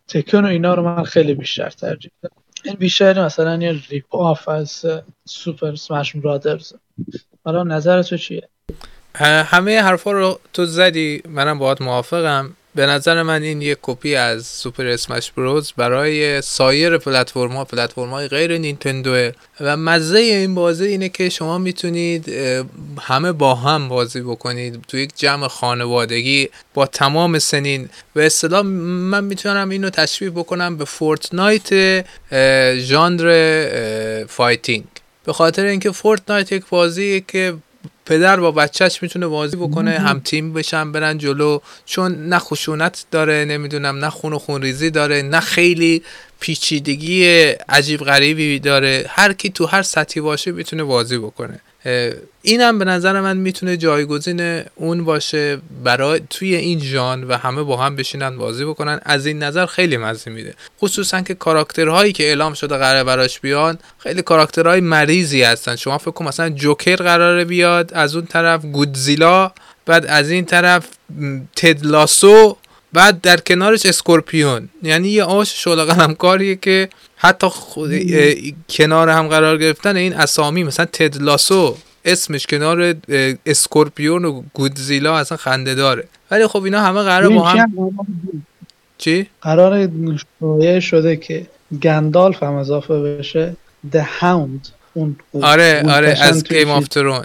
[0.09, 4.49] Tekken و اینا رو من خیلی بیشتر ترجیح میدم این بیشتر مثلا یه rip off
[4.49, 4.87] از
[5.25, 6.73] Super Smash Brothers.
[7.45, 8.49] حالا نظر تو چیه؟
[9.15, 12.57] همه حرفا رو تو زدی منم باهات موافقم.
[12.75, 18.11] به نظر من این یک کپی از Super Smash Bros برای سایر پلتفرم ها پلتفرم
[18.11, 22.29] های غیر نینتندو و مزه این بازی اینه که شما می‌تونید
[23.01, 27.89] همه با هم بازی بکنید تو یک جمع خانوادگی با تمام سنین.
[28.15, 32.05] به اصطلاح من می‌تونم اینو تشبیه بکنم به فورتنایت
[32.79, 34.85] ژانر fighting.
[35.25, 37.55] به خاطر اینکه فورتنایت یک بازیه که
[38.09, 41.59] پدر با بچهش می‌تونه بازی بکنه هم تیم بشن برن جلو.
[41.87, 46.03] چون نه خشونت داره نمی‌دونم نه خون و خونریزی داره نه خیلی
[46.41, 47.25] پیچیدگی
[47.69, 49.07] عجیب غریبی داره.
[49.09, 51.61] هر کی تو هر سطحی باشه می‌تونه بازی بکنه.
[52.43, 57.77] اینم به نظر من می‌تونه جایگزین اون باشه برای توی این ژان و همه با
[57.77, 59.01] هم بشینن بازی بکنن.
[59.03, 60.55] از این نظر خیلی مزه میده.
[60.81, 65.77] خصوصا که کاراکترهایی که اعلام شده قراره براش بیان خیلی کاراکترهای مریضی هستن.
[65.77, 69.53] شما فکر کن مثلا جوکر قراره بیاد از اون طرف گودزیلا
[69.87, 70.87] بعد از این طرف
[71.21, 72.57] م، تد لاسو
[72.93, 74.69] بعد در کنارش اسکورپیون.
[74.83, 78.35] یعنی یه آش شله قلمکاریه که حتی خود اه،
[78.69, 82.95] کنار هم قرار گرفتن این اسامی مثلا تد لاسو اسمش کنار
[83.47, 86.05] اسکورپیون و گودزیلا اصلا خنده داره.
[86.31, 87.93] ولی خب اینا همه قراره با هم
[88.99, 89.91] چی؟ قرار
[90.41, 91.47] شایع شده که
[91.83, 93.57] گندالف هم اضافه بشه
[93.93, 97.25] The Hound اون آره اون آره از Game of Thrones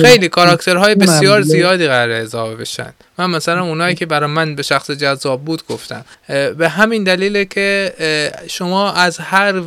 [0.00, 1.42] خیلی کاراکترهای بسیار.
[1.42, 2.92] زیادی قراره اضافه بشن.
[3.20, 6.04] من مثلا اونایی که برای من به شخص جذاب بود گفتم.
[6.58, 7.92] به همین دلیله که
[8.48, 9.62] شما از هر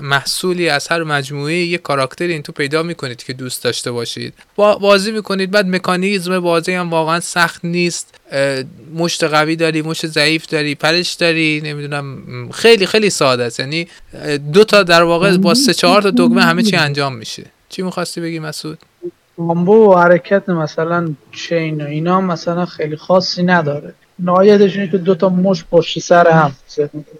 [0.00, 4.34] محصولی از هر مجموعه یه کاراکتری این تو پیدا می‌کنید که دوست داشته باشید.
[4.56, 8.14] با بازی می‌کنید بعد مکانیزم بازی هم واقعا سخت نیست.
[8.94, 13.60] مشت قوی داری مشت ضعیف داری پرش داری نمی‌دونم خیلی خیلی ساده است.
[13.60, 13.88] یعنی
[14.52, 17.44] دو تا در واقع با سه چهار تا دکمه همه چی انجام میشه.
[17.68, 18.78] چی می‌خواستی بگی مسعود؟
[19.36, 23.94] combo و حرکت مثلا chain و اینا مثلا خیلی خاصی نداره.
[24.18, 26.52] نهایتش اینه که دوتا مش پشت سر هم.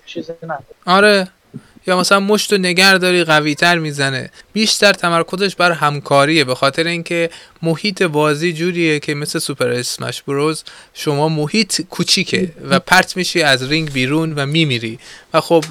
[0.06, 0.64] چیزی نداره.
[0.86, 1.28] آره.
[1.86, 4.30] یا مثلا مشت و نگر داری قوی تر می‌زنه.
[4.52, 7.30] بیشتر تمرکزش بر همکاریه به خاطر اینکه
[7.62, 13.62] محیط بازی جوریه که مثل Super Smash Bros شما محیط کوچیکه و پرت میشی از
[13.62, 14.98] رینگ بیرون و میمیری.
[15.34, 15.64] و خب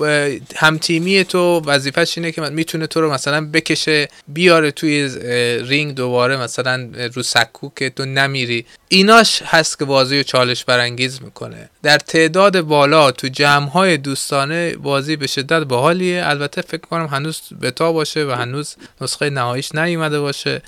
[0.56, 5.10] همتیمی تو وظیفش اینه که می‌تونه تو رو مثلا بکشه بیاره توی
[5.68, 8.66] رینگ دوباره مثلا رو سکو که تو نمیری.
[8.88, 11.70] ایناش هست که بازی رو چالش برانگیز می‌کنه.
[11.84, 16.03] در تعداد بالا تو جمع های دوستانه بازی به شدت باحالیه.
[16.04, 20.62] باحالیه البته فکر کنم هنوز بتا باشه و هنوز نسخه نهاییش نیومده باشه.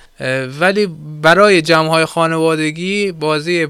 [0.59, 0.87] ولی
[1.21, 3.67] برای جمع های خانوادگی بازی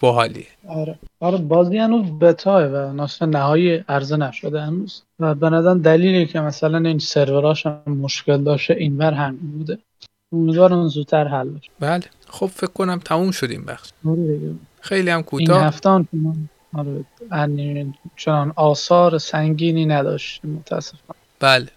[0.00, 0.46] باحالیه.
[0.68, 0.98] آره.
[1.20, 5.02] آره بازی هنوز بتاه و نسخه نهایی عرضه نشده هنوز.
[5.20, 9.78] و به نظر دلیلی که مثلا این سروراش هم مشکل داشته اینور همین بوده.
[10.32, 11.70] امیدوارم زودتر حل بشه.
[11.80, 12.04] بله.
[12.28, 13.90] خب فکر کنم تموم شدیم بخش.
[14.08, 14.38] آره
[14.80, 15.56] خیلی هم کوتاه.
[15.56, 16.08] این هفته هم
[16.74, 17.04] آره
[18.16, 21.68] چنان آثار سنگینی نداشت متاسفم بله.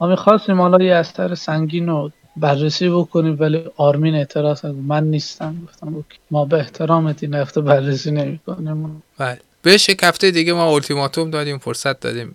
[0.00, 5.56] ما می‌خواستیم حالا یه استر سنگین رو بررسی بکنیم ولی آرمین اعتراض کرد من نیستم
[5.66, 9.02] گفتم ما به احترامت این هفته بررسی نمی‌کنیم.
[9.18, 9.40] بله.
[9.62, 12.34] بهش یک هفته دیگه ما التیماتوم دادیم فرصت دادیم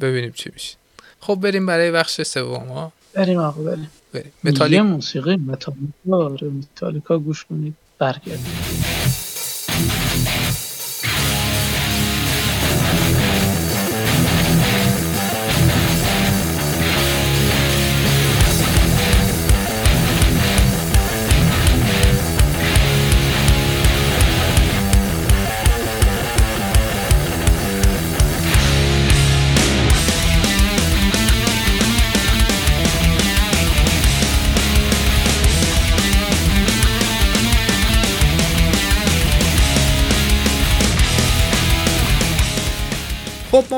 [0.00, 0.76] ببینیم چی میشه.
[1.20, 2.92] خب بریم برای بخش سوم ها.
[3.14, 3.90] بریم آقا بریم.
[4.12, 4.32] بریم.
[4.44, 8.97] متالیک موسیقی متالیکا متالیکا گوش کنید برگردیم.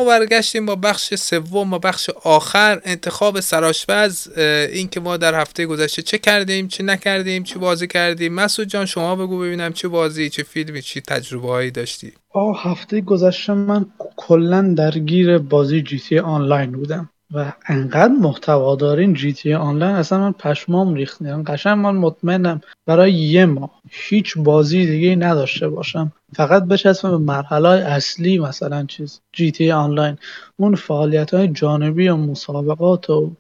[0.01, 4.29] ما برگشتیم با بخش سوم و بخش آخر انتخاب سراشپز
[4.73, 8.35] این که ما در هفته گذشته چه کردیم چه نکردیم چه بازی کردیم.
[8.35, 13.01] مسعود جان شما بگو ببینم چه بازی چه فیلمی چه تجربه هایی داشتی؟ آه هفته
[13.01, 13.87] گذشته من
[14.17, 20.19] کلا درگیر بازی جی تی آنلاین بودم و انقدر محتوا دارین جی تی آنلاین اصلا
[20.19, 21.23] من پشمام ریخت.
[21.23, 26.13] یعنی قشنگ من مطمئنم برای یه ماه هیچ بازی دیگه نداشته باشم.
[26.35, 30.17] فقط بچسبم به مرحله اصلی مثلا چیز جی تی آنلاین.
[30.57, 33.31] اون فعالیت های جانبی و مسابقات و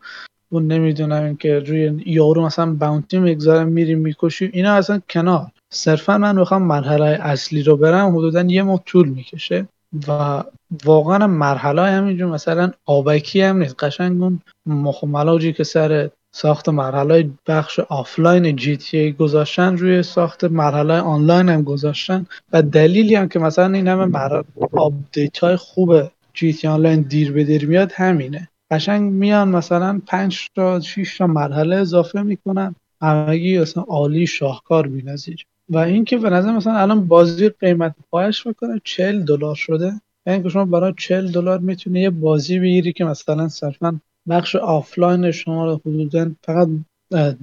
[0.52, 5.46] اون نمی‌دونم که روی یارو مثلا bounty می‌گذارم میری می‌کشی اینا اصلا کنار.
[5.72, 9.68] صرفا من می‌خوام مرحله اصلی رو برم حدودا یه ماه طول می‌کشه
[10.08, 10.42] و
[10.84, 13.84] واقعا مرحله همینجور مثلا آبکی هم نیست.
[13.84, 20.44] قشنگ اون خم و لاجی که سر ساخت مرحله بخش offline GTA گذاشتن روی ساخت
[20.44, 22.26] مرحله آنلاین هم گذاشتن.
[22.52, 26.02] و دلیلی هم که مثلا این همه مرحله update های خوب
[26.34, 28.48] GTA Online دیر به دیر میاد همینه.
[28.70, 32.74] قشنگ میان مثلا 5 تا 6 تا مرحله اضافه می‌کنن.
[33.02, 35.44] همگی اصلا عالی شاهکار بی‌نظیر.
[35.68, 39.92] و اینکه به نظر مثلا الان بازی قیمت پایه‌ش می‌کنه 40 دلار شده.
[40.26, 45.66] یعنی شما برای 40 دلار می‌تونی یه بازی بگیری که مثلا صرفا بخش آفلاین شما
[45.66, 46.68] رو حدودا فقط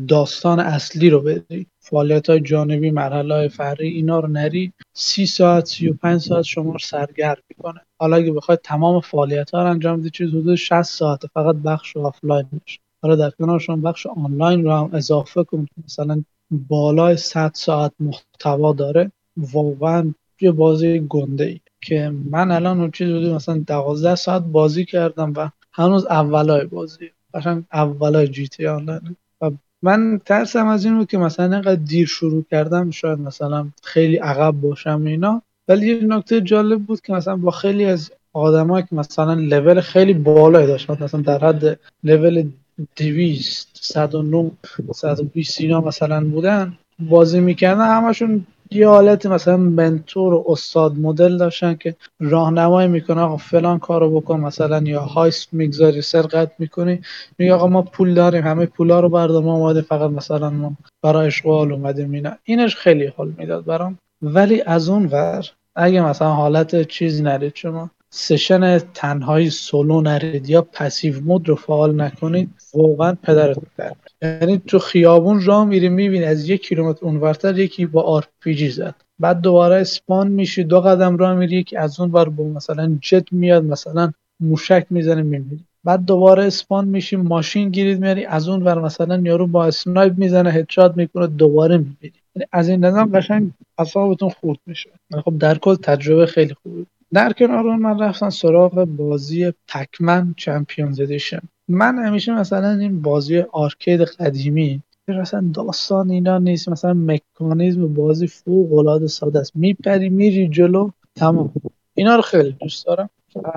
[0.07, 5.65] داستان اصلی رو بدی فعالیت های جانبی مرحله های فرعی اینا رو نری سی ساعت
[5.65, 7.81] سی و پنج ساعت شما رو سرگرم می‌کنه.
[7.99, 11.97] حالا اگه بخواید تمام فعالیت ها رو انجام بدید چیز حدود 60 ساعت فقط بخش
[11.97, 12.79] آفلاین میشه.
[13.01, 18.73] حالا در کنار شما بخش آنلاین رو هم اضافه کنید مثلا بالای 100 ساعت محتوا
[18.73, 19.11] داره.
[19.37, 24.85] واقعا یه بازی گنده ای که من الان اون چیز بودی مثلا 12 ساعت بازی
[24.85, 27.09] کردم و هنوز اولای بازی.
[27.33, 29.51] قشنگ اولای جی تی آنلاین و
[29.81, 34.51] من ترسم از این بود که مثلا اینقدر دیر شروع کردم شاید مثلا خیلی عقب
[34.51, 35.41] باشم اینا.
[35.67, 40.13] ولی یه نکته جالب بود که مثلا با خیلی از آدمایی که مثلا لول خیلی
[40.13, 42.49] بالایی داشت مثلا در حد لول
[42.95, 44.51] 200 109
[44.93, 51.75] 120 اینا مثلا بودن بازی می‌کردن همشون یه حالت مثلا منتور و استاد مدل داشتن
[51.75, 57.01] که راهنمایی می‌کنه آقا فلان کارو بکن مثلا یا هایست می‌گذاری سرقت می‌کنی
[57.37, 61.27] میگه آقا ما پول داریم همه پولا رو بردار ما اومده فقط مثلا ما برای
[61.27, 62.31] اشغال اومدیم اینا.
[62.43, 63.97] اینش خیلی حال می‌داد برام.
[64.21, 65.45] ولی از اون ور
[65.75, 70.49] اگه مثلا حالت چیزی نرید شما سشن تنهایی سولو نرید.
[70.49, 76.25] یا پسیو مود رو فعال نکنید واقعا پدرتون در یعنی تو خیابون راه میری می‌بینی
[76.25, 78.95] از یک کیلومتر اونورتر یکی با RPG زد.
[79.19, 83.25] بعد دوباره spawn میشی دو قدم راه میری یکی از اون ور با مثلا جت
[83.31, 85.63] میاد مثلا موشک می‌زنه میمیری.
[85.83, 90.17] بعد دوباره spawn میشی ماشین گیر میاد میاری از اون ور مثلا یارو با snipe
[90.17, 92.13] می‌زنه headshot می‌کنه دوباره میمیری.
[92.35, 94.89] یعنی از این نظام قشنگ اعصابتون خورد میشه.
[95.25, 96.85] خب در کل تجربه خیلی خوبه.
[97.13, 103.39] در کنار اون من رفتم سراغ بازی پکمن Championship Edition من همیشه مثلا این بازی
[103.39, 109.55] arcade قدیمی مثلا داستان اینا نیست مثلا مکانیزم بازی فوق العاده ساده است.
[109.55, 111.53] میپری میری جلو تمام.
[111.93, 113.09] اینا رو خیلی دوست دارم.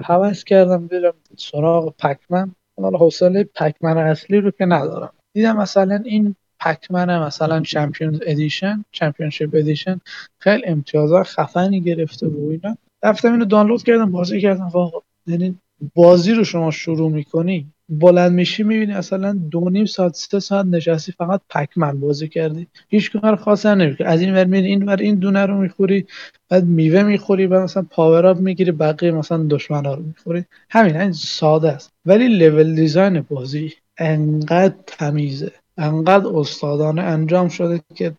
[0.04, 2.54] هوس کردم برم سراغ پکمن.
[2.76, 5.12] حالا حوصله پکمن اصلی رو که ندارم.
[5.32, 10.00] دیدم مثلا این پکمن مثلا چمپیونز ادیشن چمپیونشیپ ادیشن
[10.38, 12.76] خیلی امتیازات خفنی گرفته و اینا.
[13.02, 14.68] رفتم اینو دانلود کردم بازی کردم.
[14.68, 15.58] واقعا یعنی
[15.94, 21.12] بازی رو شما شروع می‌کنی بلند میشی می‌بینی اصلا دو نیم ساعت سه ساعت نشستی
[21.12, 22.66] فقط پکمن بازی کردی.
[22.88, 24.06] هیچ کار خاصی نمی‌کنی.
[24.06, 26.06] از این ور میری این ور این دونه رو می‌خوری
[26.48, 30.44] بعد میوه می‌خوری بعد مثلا پاور اپ می‌گیری بقیه مثلا دشمن رو می‌خوری.
[30.70, 31.90] همین این ساده است.
[32.06, 38.12] ولی لول دیزاین بازی انقدر تمیزه انقدر استادانه انجام شده که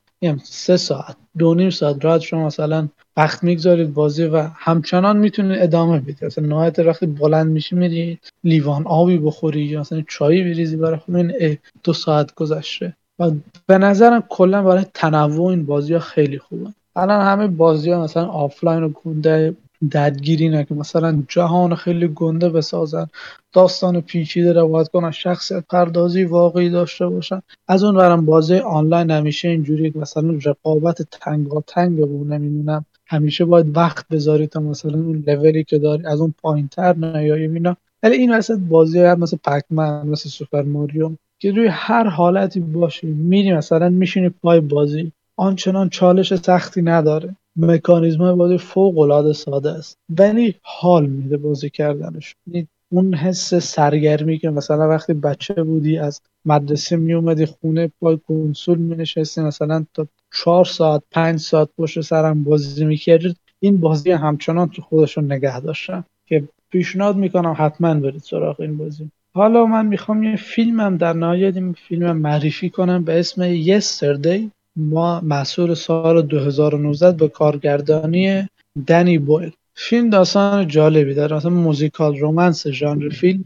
[0.44, 6.00] سه ساعت دو نیم ساعت راحت شما مثلا وقت می‌گذارید بازی و همچنان می‌تونید ادامه
[6.00, 6.26] بدید.
[6.26, 11.16] مثلا نهایت وقتی بلند میشی میری لیوان آبی بخوری یا مثلا چایی بریزی برای خود
[11.16, 12.96] این دو ساعت گذشته.
[13.20, 13.32] و
[13.68, 16.74] به نظرم کلا برای تنوع این بازی ها خیلی خوبه.
[16.96, 19.56] الان همه بازی ها مثلا آفلاین و گنده
[19.90, 23.08] درگیری نه که مثلا جهان خیلی گنده بسازن
[23.54, 27.42] داستان پیچیده روایت کنن شخصیت پردازی واقعی داشته باشن.
[27.68, 32.86] از اون ورم بازی آنلاین همیشه اینجوری مثلا رقابت تنگا تنگ بود نمی‌دونم.
[33.08, 37.48] همیشه باید وقت بذاری تا مثلا اون لولی که داری از اون پایین تر نیایی
[37.48, 37.78] اینا.
[38.04, 43.08] ولی این وسط بازی ها مثل پکمن مثل سوپر ماریو که روی هر حالتی باشی
[43.08, 45.12] میری مثلا میشینی پای بازی.
[45.38, 47.36] آنچنان چالش سختی نداره.
[47.56, 49.98] مکانیزم بازی فوق العاده ساده است.
[50.20, 52.36] ولی حال میده بازی کردنش.
[52.48, 58.20] یعنی اون حس سرگرمی که مثلا وقتی بچه بودی از مدرسه می اومدی خونه پای
[58.28, 64.12] کنسول می نشستی مثلا تا چهار ساعت پنج ساعت پشت سرم بازی می‌کردید این بازی
[64.12, 69.12] همچنان تو خودشون نگه داشتن که پیشنهاد می‌کنم حتما برید سراغ این بازی.
[69.34, 75.22] حالا من می‌خوام یه فیلمم در نهایت این فیلم معرفی کنم به اسم یستردی ما
[75.22, 78.48] محصول سال 2019 به کارگردانی
[78.88, 83.46] دنی بویل فیلم داستان جالبی داره مثلا موزیکال رومنس ژانر فیلم.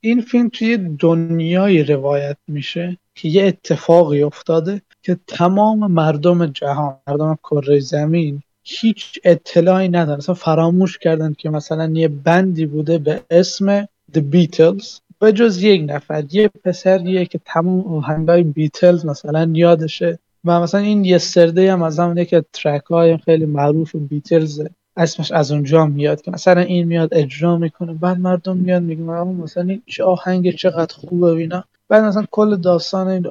[0.00, 7.38] این فیلم توی دنیای روایت میشه که یه اتفاقی افتاده که تمام مردم جهان مردم
[7.44, 10.18] کره زمین هیچ اطلاعی ندارن.
[10.18, 15.00] مثلا فراموش کردن که مثلا یه بندی بوده به اسم The Beatles.
[15.20, 20.18] به جز یک نفر یه پسریه که تمام آهنگای بیتلز مثلا یادشه.
[20.44, 24.62] و مثلا این یسترده هم از همونه که ترک های خیلی معروف بیتلز
[24.96, 29.62] اسمش از اونجا میاد که مثلا این میاد اجرا می‌کنه بعد مردم میاد میگن مثلا
[29.62, 33.26] این چه آهنگ چقدر خوبه وینا بعد مثلا کل داستان این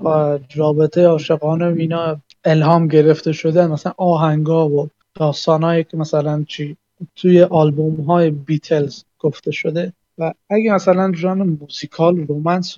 [0.55, 6.77] رابطه عاشقانه وینا الهام گرفته شده مثلا آهنگا و داستانهایی که مثلا چی
[7.15, 9.93] توی آلبوم های بیتلز گفته شده.
[10.17, 12.75] و اگه مثلا ژانر موزیکال رومنس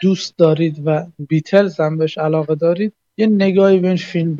[0.00, 4.38] دوست دارید و بیتلز هم بهش علاقه دارید یه نگاهی به این فیلم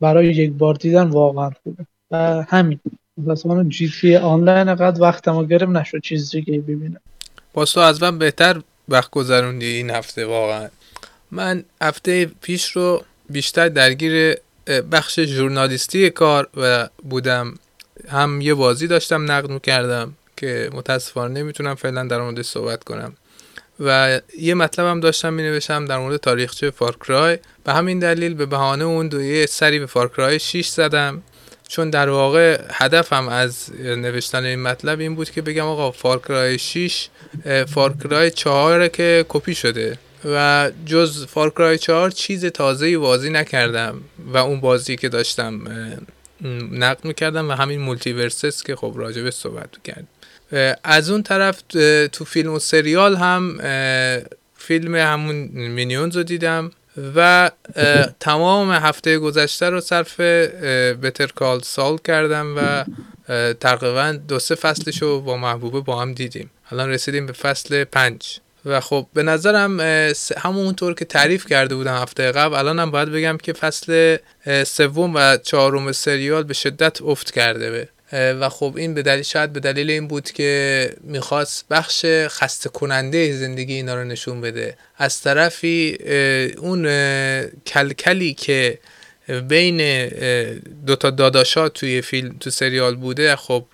[0.00, 1.86] برای یک بار دیدن واقعا خوبه.
[2.10, 2.80] و همین.
[3.16, 7.00] مثلا جی تی آنلاین قد وقتمو گرم نشد چیز دیگه ببینم.
[7.52, 10.68] باز تو از من بهتر وقت گذروندی این هفته واقعا.
[11.30, 14.34] من هفته پیش رو بیشتر درگیر
[14.92, 17.54] بخش ژورنالیستی کار و بودم.
[18.08, 23.12] هم یه بازی داشتم نقد کردم که متاسفانه نمی‌تونم فعلا در مورد صحبت کنم.
[23.80, 28.46] و یه مطلب هم داشتم می نوشتم در مورد تاریخچه فارکرای به همین دلیل به
[28.46, 31.22] بهانه اون دو یه سری به فارکرای 6 زدم.
[31.68, 37.08] چون در واقع هدفم از نوشتن این مطلب این بود که بگم آقا فارکرای 6
[37.66, 39.98] فارکرای 4 که کپی شده.
[40.24, 44.00] و جز فارکرای 4 چیز تازه بازی نکردم
[44.32, 45.60] و اون بازی که داشتم
[46.72, 50.06] نقد می‌کردم و همین MultiVersus که خب راجبش صحبت کرد
[50.84, 51.62] از اون طرف
[52.12, 53.58] تو فیلم و سریال هم
[54.58, 56.70] فیلم همون مینیونز رو دیدم
[57.16, 57.50] و
[58.20, 60.20] تمام هفته گذشته رو صرف
[61.02, 62.84] بتر کال سال کردم و
[63.54, 66.50] تقریبا دو سه فصلش رو با محبوبه با هم دیدیم.
[66.70, 68.38] الان رسیدیم به فصل پنج.
[68.64, 69.80] و خب به نظرم
[70.36, 74.16] همونطور که تعریف کرده بودم هفته قبل الان هم باید بگم که فصل
[74.66, 77.88] سوم و چهارم سریال به شدت افت کرده به.
[78.12, 83.32] و خب این به دلیل شاید به دلیل این بود که می‌خواست بخش خسته کننده
[83.32, 84.76] زندگی اینا رو نشون بده.
[84.96, 85.98] از طرفی
[86.58, 86.82] اون
[87.66, 88.78] کلکلی که
[89.48, 90.08] بین
[90.86, 93.64] دوتا داداشا توی فیلم تو سریال بوده خب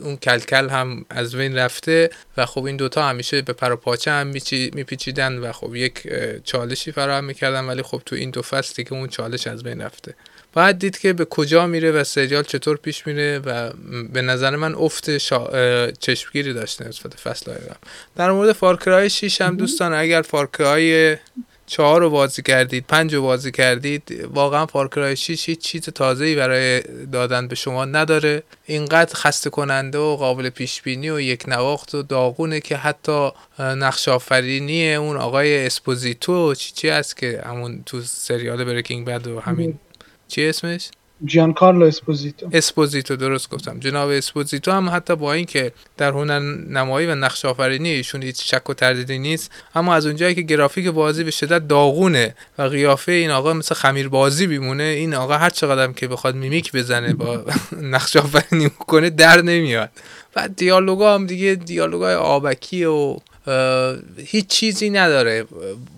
[0.00, 4.10] اون کلکل هم از بین رفته و خب این دوتا همیشه به پر و پاچه
[4.10, 4.26] هم
[4.72, 6.08] میپیچیدن و خب یک
[6.44, 10.14] چالشی فراهم می‌کردن ولی خب تو این دو فصلی که اون چالش از بین رفته.
[10.54, 13.70] باید دید که به کجا میره و سریال چطور پیش میره و
[14.12, 15.90] به نظر من افت شا...
[15.90, 17.60] چشمگیری داشته نسبت فصل های
[18.16, 21.16] در مورد فارکرای 6 هم دوستان اگر فارکرای
[21.66, 26.80] چهار رو بازی کردید پنج رو بازی کردید واقعا فارکرای 6 هیچ چیز تازه‌ای برای
[27.12, 28.42] دادن به شما نداره.
[28.66, 34.08] اینقدر خسته کننده و قابل پیش بینی و یک نواخت و داغونه که حتی نقش
[34.08, 39.78] آفرینی اون آقای اسپوزیتو چی چی است که همون تو سریال Breaking Bad و همین
[40.34, 40.90] چی اسمش
[41.24, 42.48] جیان کارلو اسپوزیتو.
[42.52, 43.80] اسپوزیتو درست گفتم.
[43.80, 48.70] جناب اسپوزیتو هم حتی با اینکه در هنر نمایی و نقش آفرینی ایشون هیچ شک
[48.70, 53.30] و تردیدی نیست اما از اونجایی که گرافیک بازی به شدت داغونه و قیافه این
[53.30, 57.44] آقا مثل خمیر بازی بیمونه این آقا هر چقدر که بخواد میمیک بزنه با
[57.94, 59.90] نقش آفرینی کنه در نمیاد.
[60.36, 63.16] و دیالوگا هم دیگه دیالوگای آبکی و
[64.16, 65.44] هیچ چیزی نداره.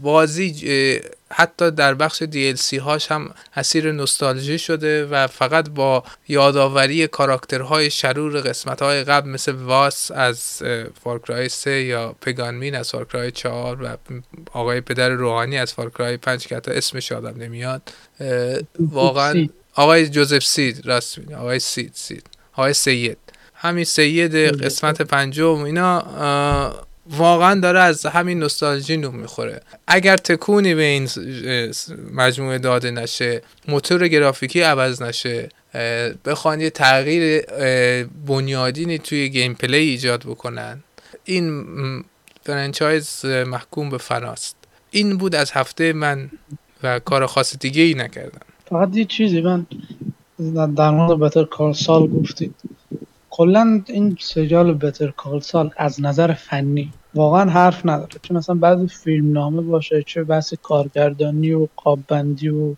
[0.02, 1.00] بازی
[1.32, 8.40] حتی در بخش DLC هاش هم اسیر نوستالژی شده و فقط با یادآوری کاراکترهای شرور
[8.40, 10.62] قسمت های قبل مثل واس از
[11.04, 13.96] فارکرای 3 یا پیگن مین از فارکرای 4 و
[14.52, 17.82] آقای پدر روحانی از فارکرای 5 که حتی اسمش یادم نمیاد
[18.78, 22.26] واقعا آقای جوزف سید راست آقای سید سید.
[22.52, 23.18] آقای سید.
[23.54, 29.60] همین سید قسمت پنجم اینا واقعا داره از همین نوستالژی نون می‌خوره.
[29.86, 31.08] اگر تکونی به این
[32.14, 35.48] مجموعه داده نشه موتور گرافیکی عوض نشه
[36.24, 37.42] بخوان یه تغییر
[38.26, 40.82] بنیادینی توی گیم پلی ایجاد بکنن
[41.24, 41.64] این
[42.42, 44.56] فرانچایز محکوم به فناست.
[44.90, 46.30] این بود از هفته من
[46.82, 48.40] و کار خاص دیگه ای نکردم.
[48.70, 49.66] فقط یه چیزی من
[50.74, 52.54] در مورد Better Call Saul گفتید
[53.36, 58.20] کلا این سریال Better Call Saul از نظر فنی واقعا حرف نداره.
[58.22, 62.74] چه مثلا بعضی فیلم نامه باشه چه بحث کارگردانی و قاببندی و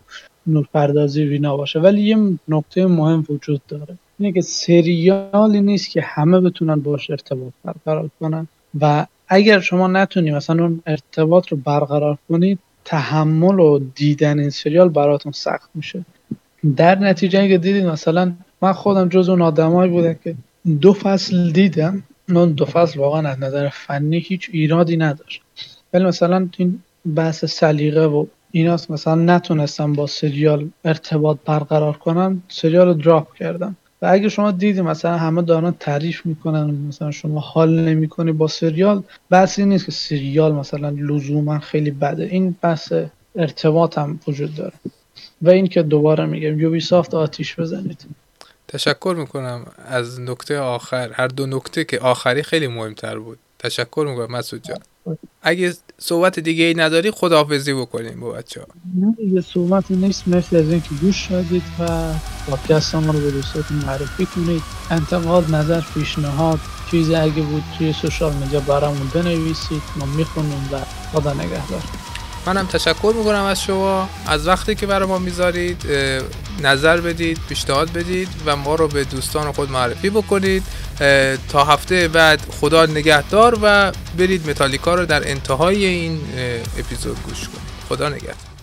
[0.46, 2.16] نورپردازی وینا باشه ولی یه
[2.48, 3.98] نکته مهم وجود داره.
[4.18, 8.48] اینه که سریالی نیست که همه بتونن باش ارتباط برقرار کنن.
[8.80, 14.88] و اگر شما نتونی مثلا اون ارتباط رو برقرار کنید تحمل و دیدن این سریال
[14.88, 16.04] براتون سخت میشه.
[16.76, 18.32] در نتیجه اگه دیدید مثلا
[18.62, 20.34] من خودم جز اون آدمایی بودم که
[20.80, 22.02] دو فصل دیدم.
[22.28, 25.42] اون دو فصل واقعا از نظر فنی هیچ ایرادی نداشت.
[25.92, 26.82] ولی مثلا این
[27.16, 33.76] بحث سلیقه و ایناست مثلا نتونستم با سریال ارتباط برقرار کنم سریال رو دراپ کردم.
[34.02, 39.02] و اگه شما دیدی مثلا همه دارن تعریف می‌کنن مثلا شما حال نمی‌کنی با سریال
[39.30, 42.24] بحثی نیست که سریال مثلا لزوما خیلی بده.
[42.24, 42.92] این بحث
[43.36, 44.74] ارتباط هم وجود داره.
[45.42, 48.06] و این که دوباره میگم یوبی سافت آتیش بزنید.
[48.68, 51.12] تشکر می‌کنم از نکته آخر.
[51.12, 53.38] هر دو نکته که آخری خیلی مهمتر بود.
[53.58, 54.78] تشکر می‌کنم مسعود جان.
[55.42, 58.66] اگه صحبت دیگه ای نداری خداحافظی بکنیم با بچه ها
[59.00, 60.28] نه دیگه صحبت نیست.
[60.28, 62.12] مرسی از اینکه گوش شدید و
[62.46, 64.62] پادکست ما رو به دوستاتون معرفی کنید.
[64.90, 66.58] انتقاد نظر پیشنهاد
[66.90, 69.82] چیزی اگه بود توی سوشال میدیا برامون بنویسید.
[69.96, 70.78] ما می‌خونیم و
[71.12, 71.82] خدا نگهدار.
[72.46, 74.08] منم تشکر می‌کنم از شما.
[74.26, 75.86] از وقتی که برای ما می‌ذارید
[76.60, 80.62] نظر بدید پیشنهاد بدید و ما رو به دوستان خود معرفی بکنید.
[81.48, 86.20] تا هفته بعد خدا نگهدار و برید متالیکا رو در انتهای این
[86.78, 87.68] اپیزود گوش کنید.
[87.88, 88.57] خدا نگهدار.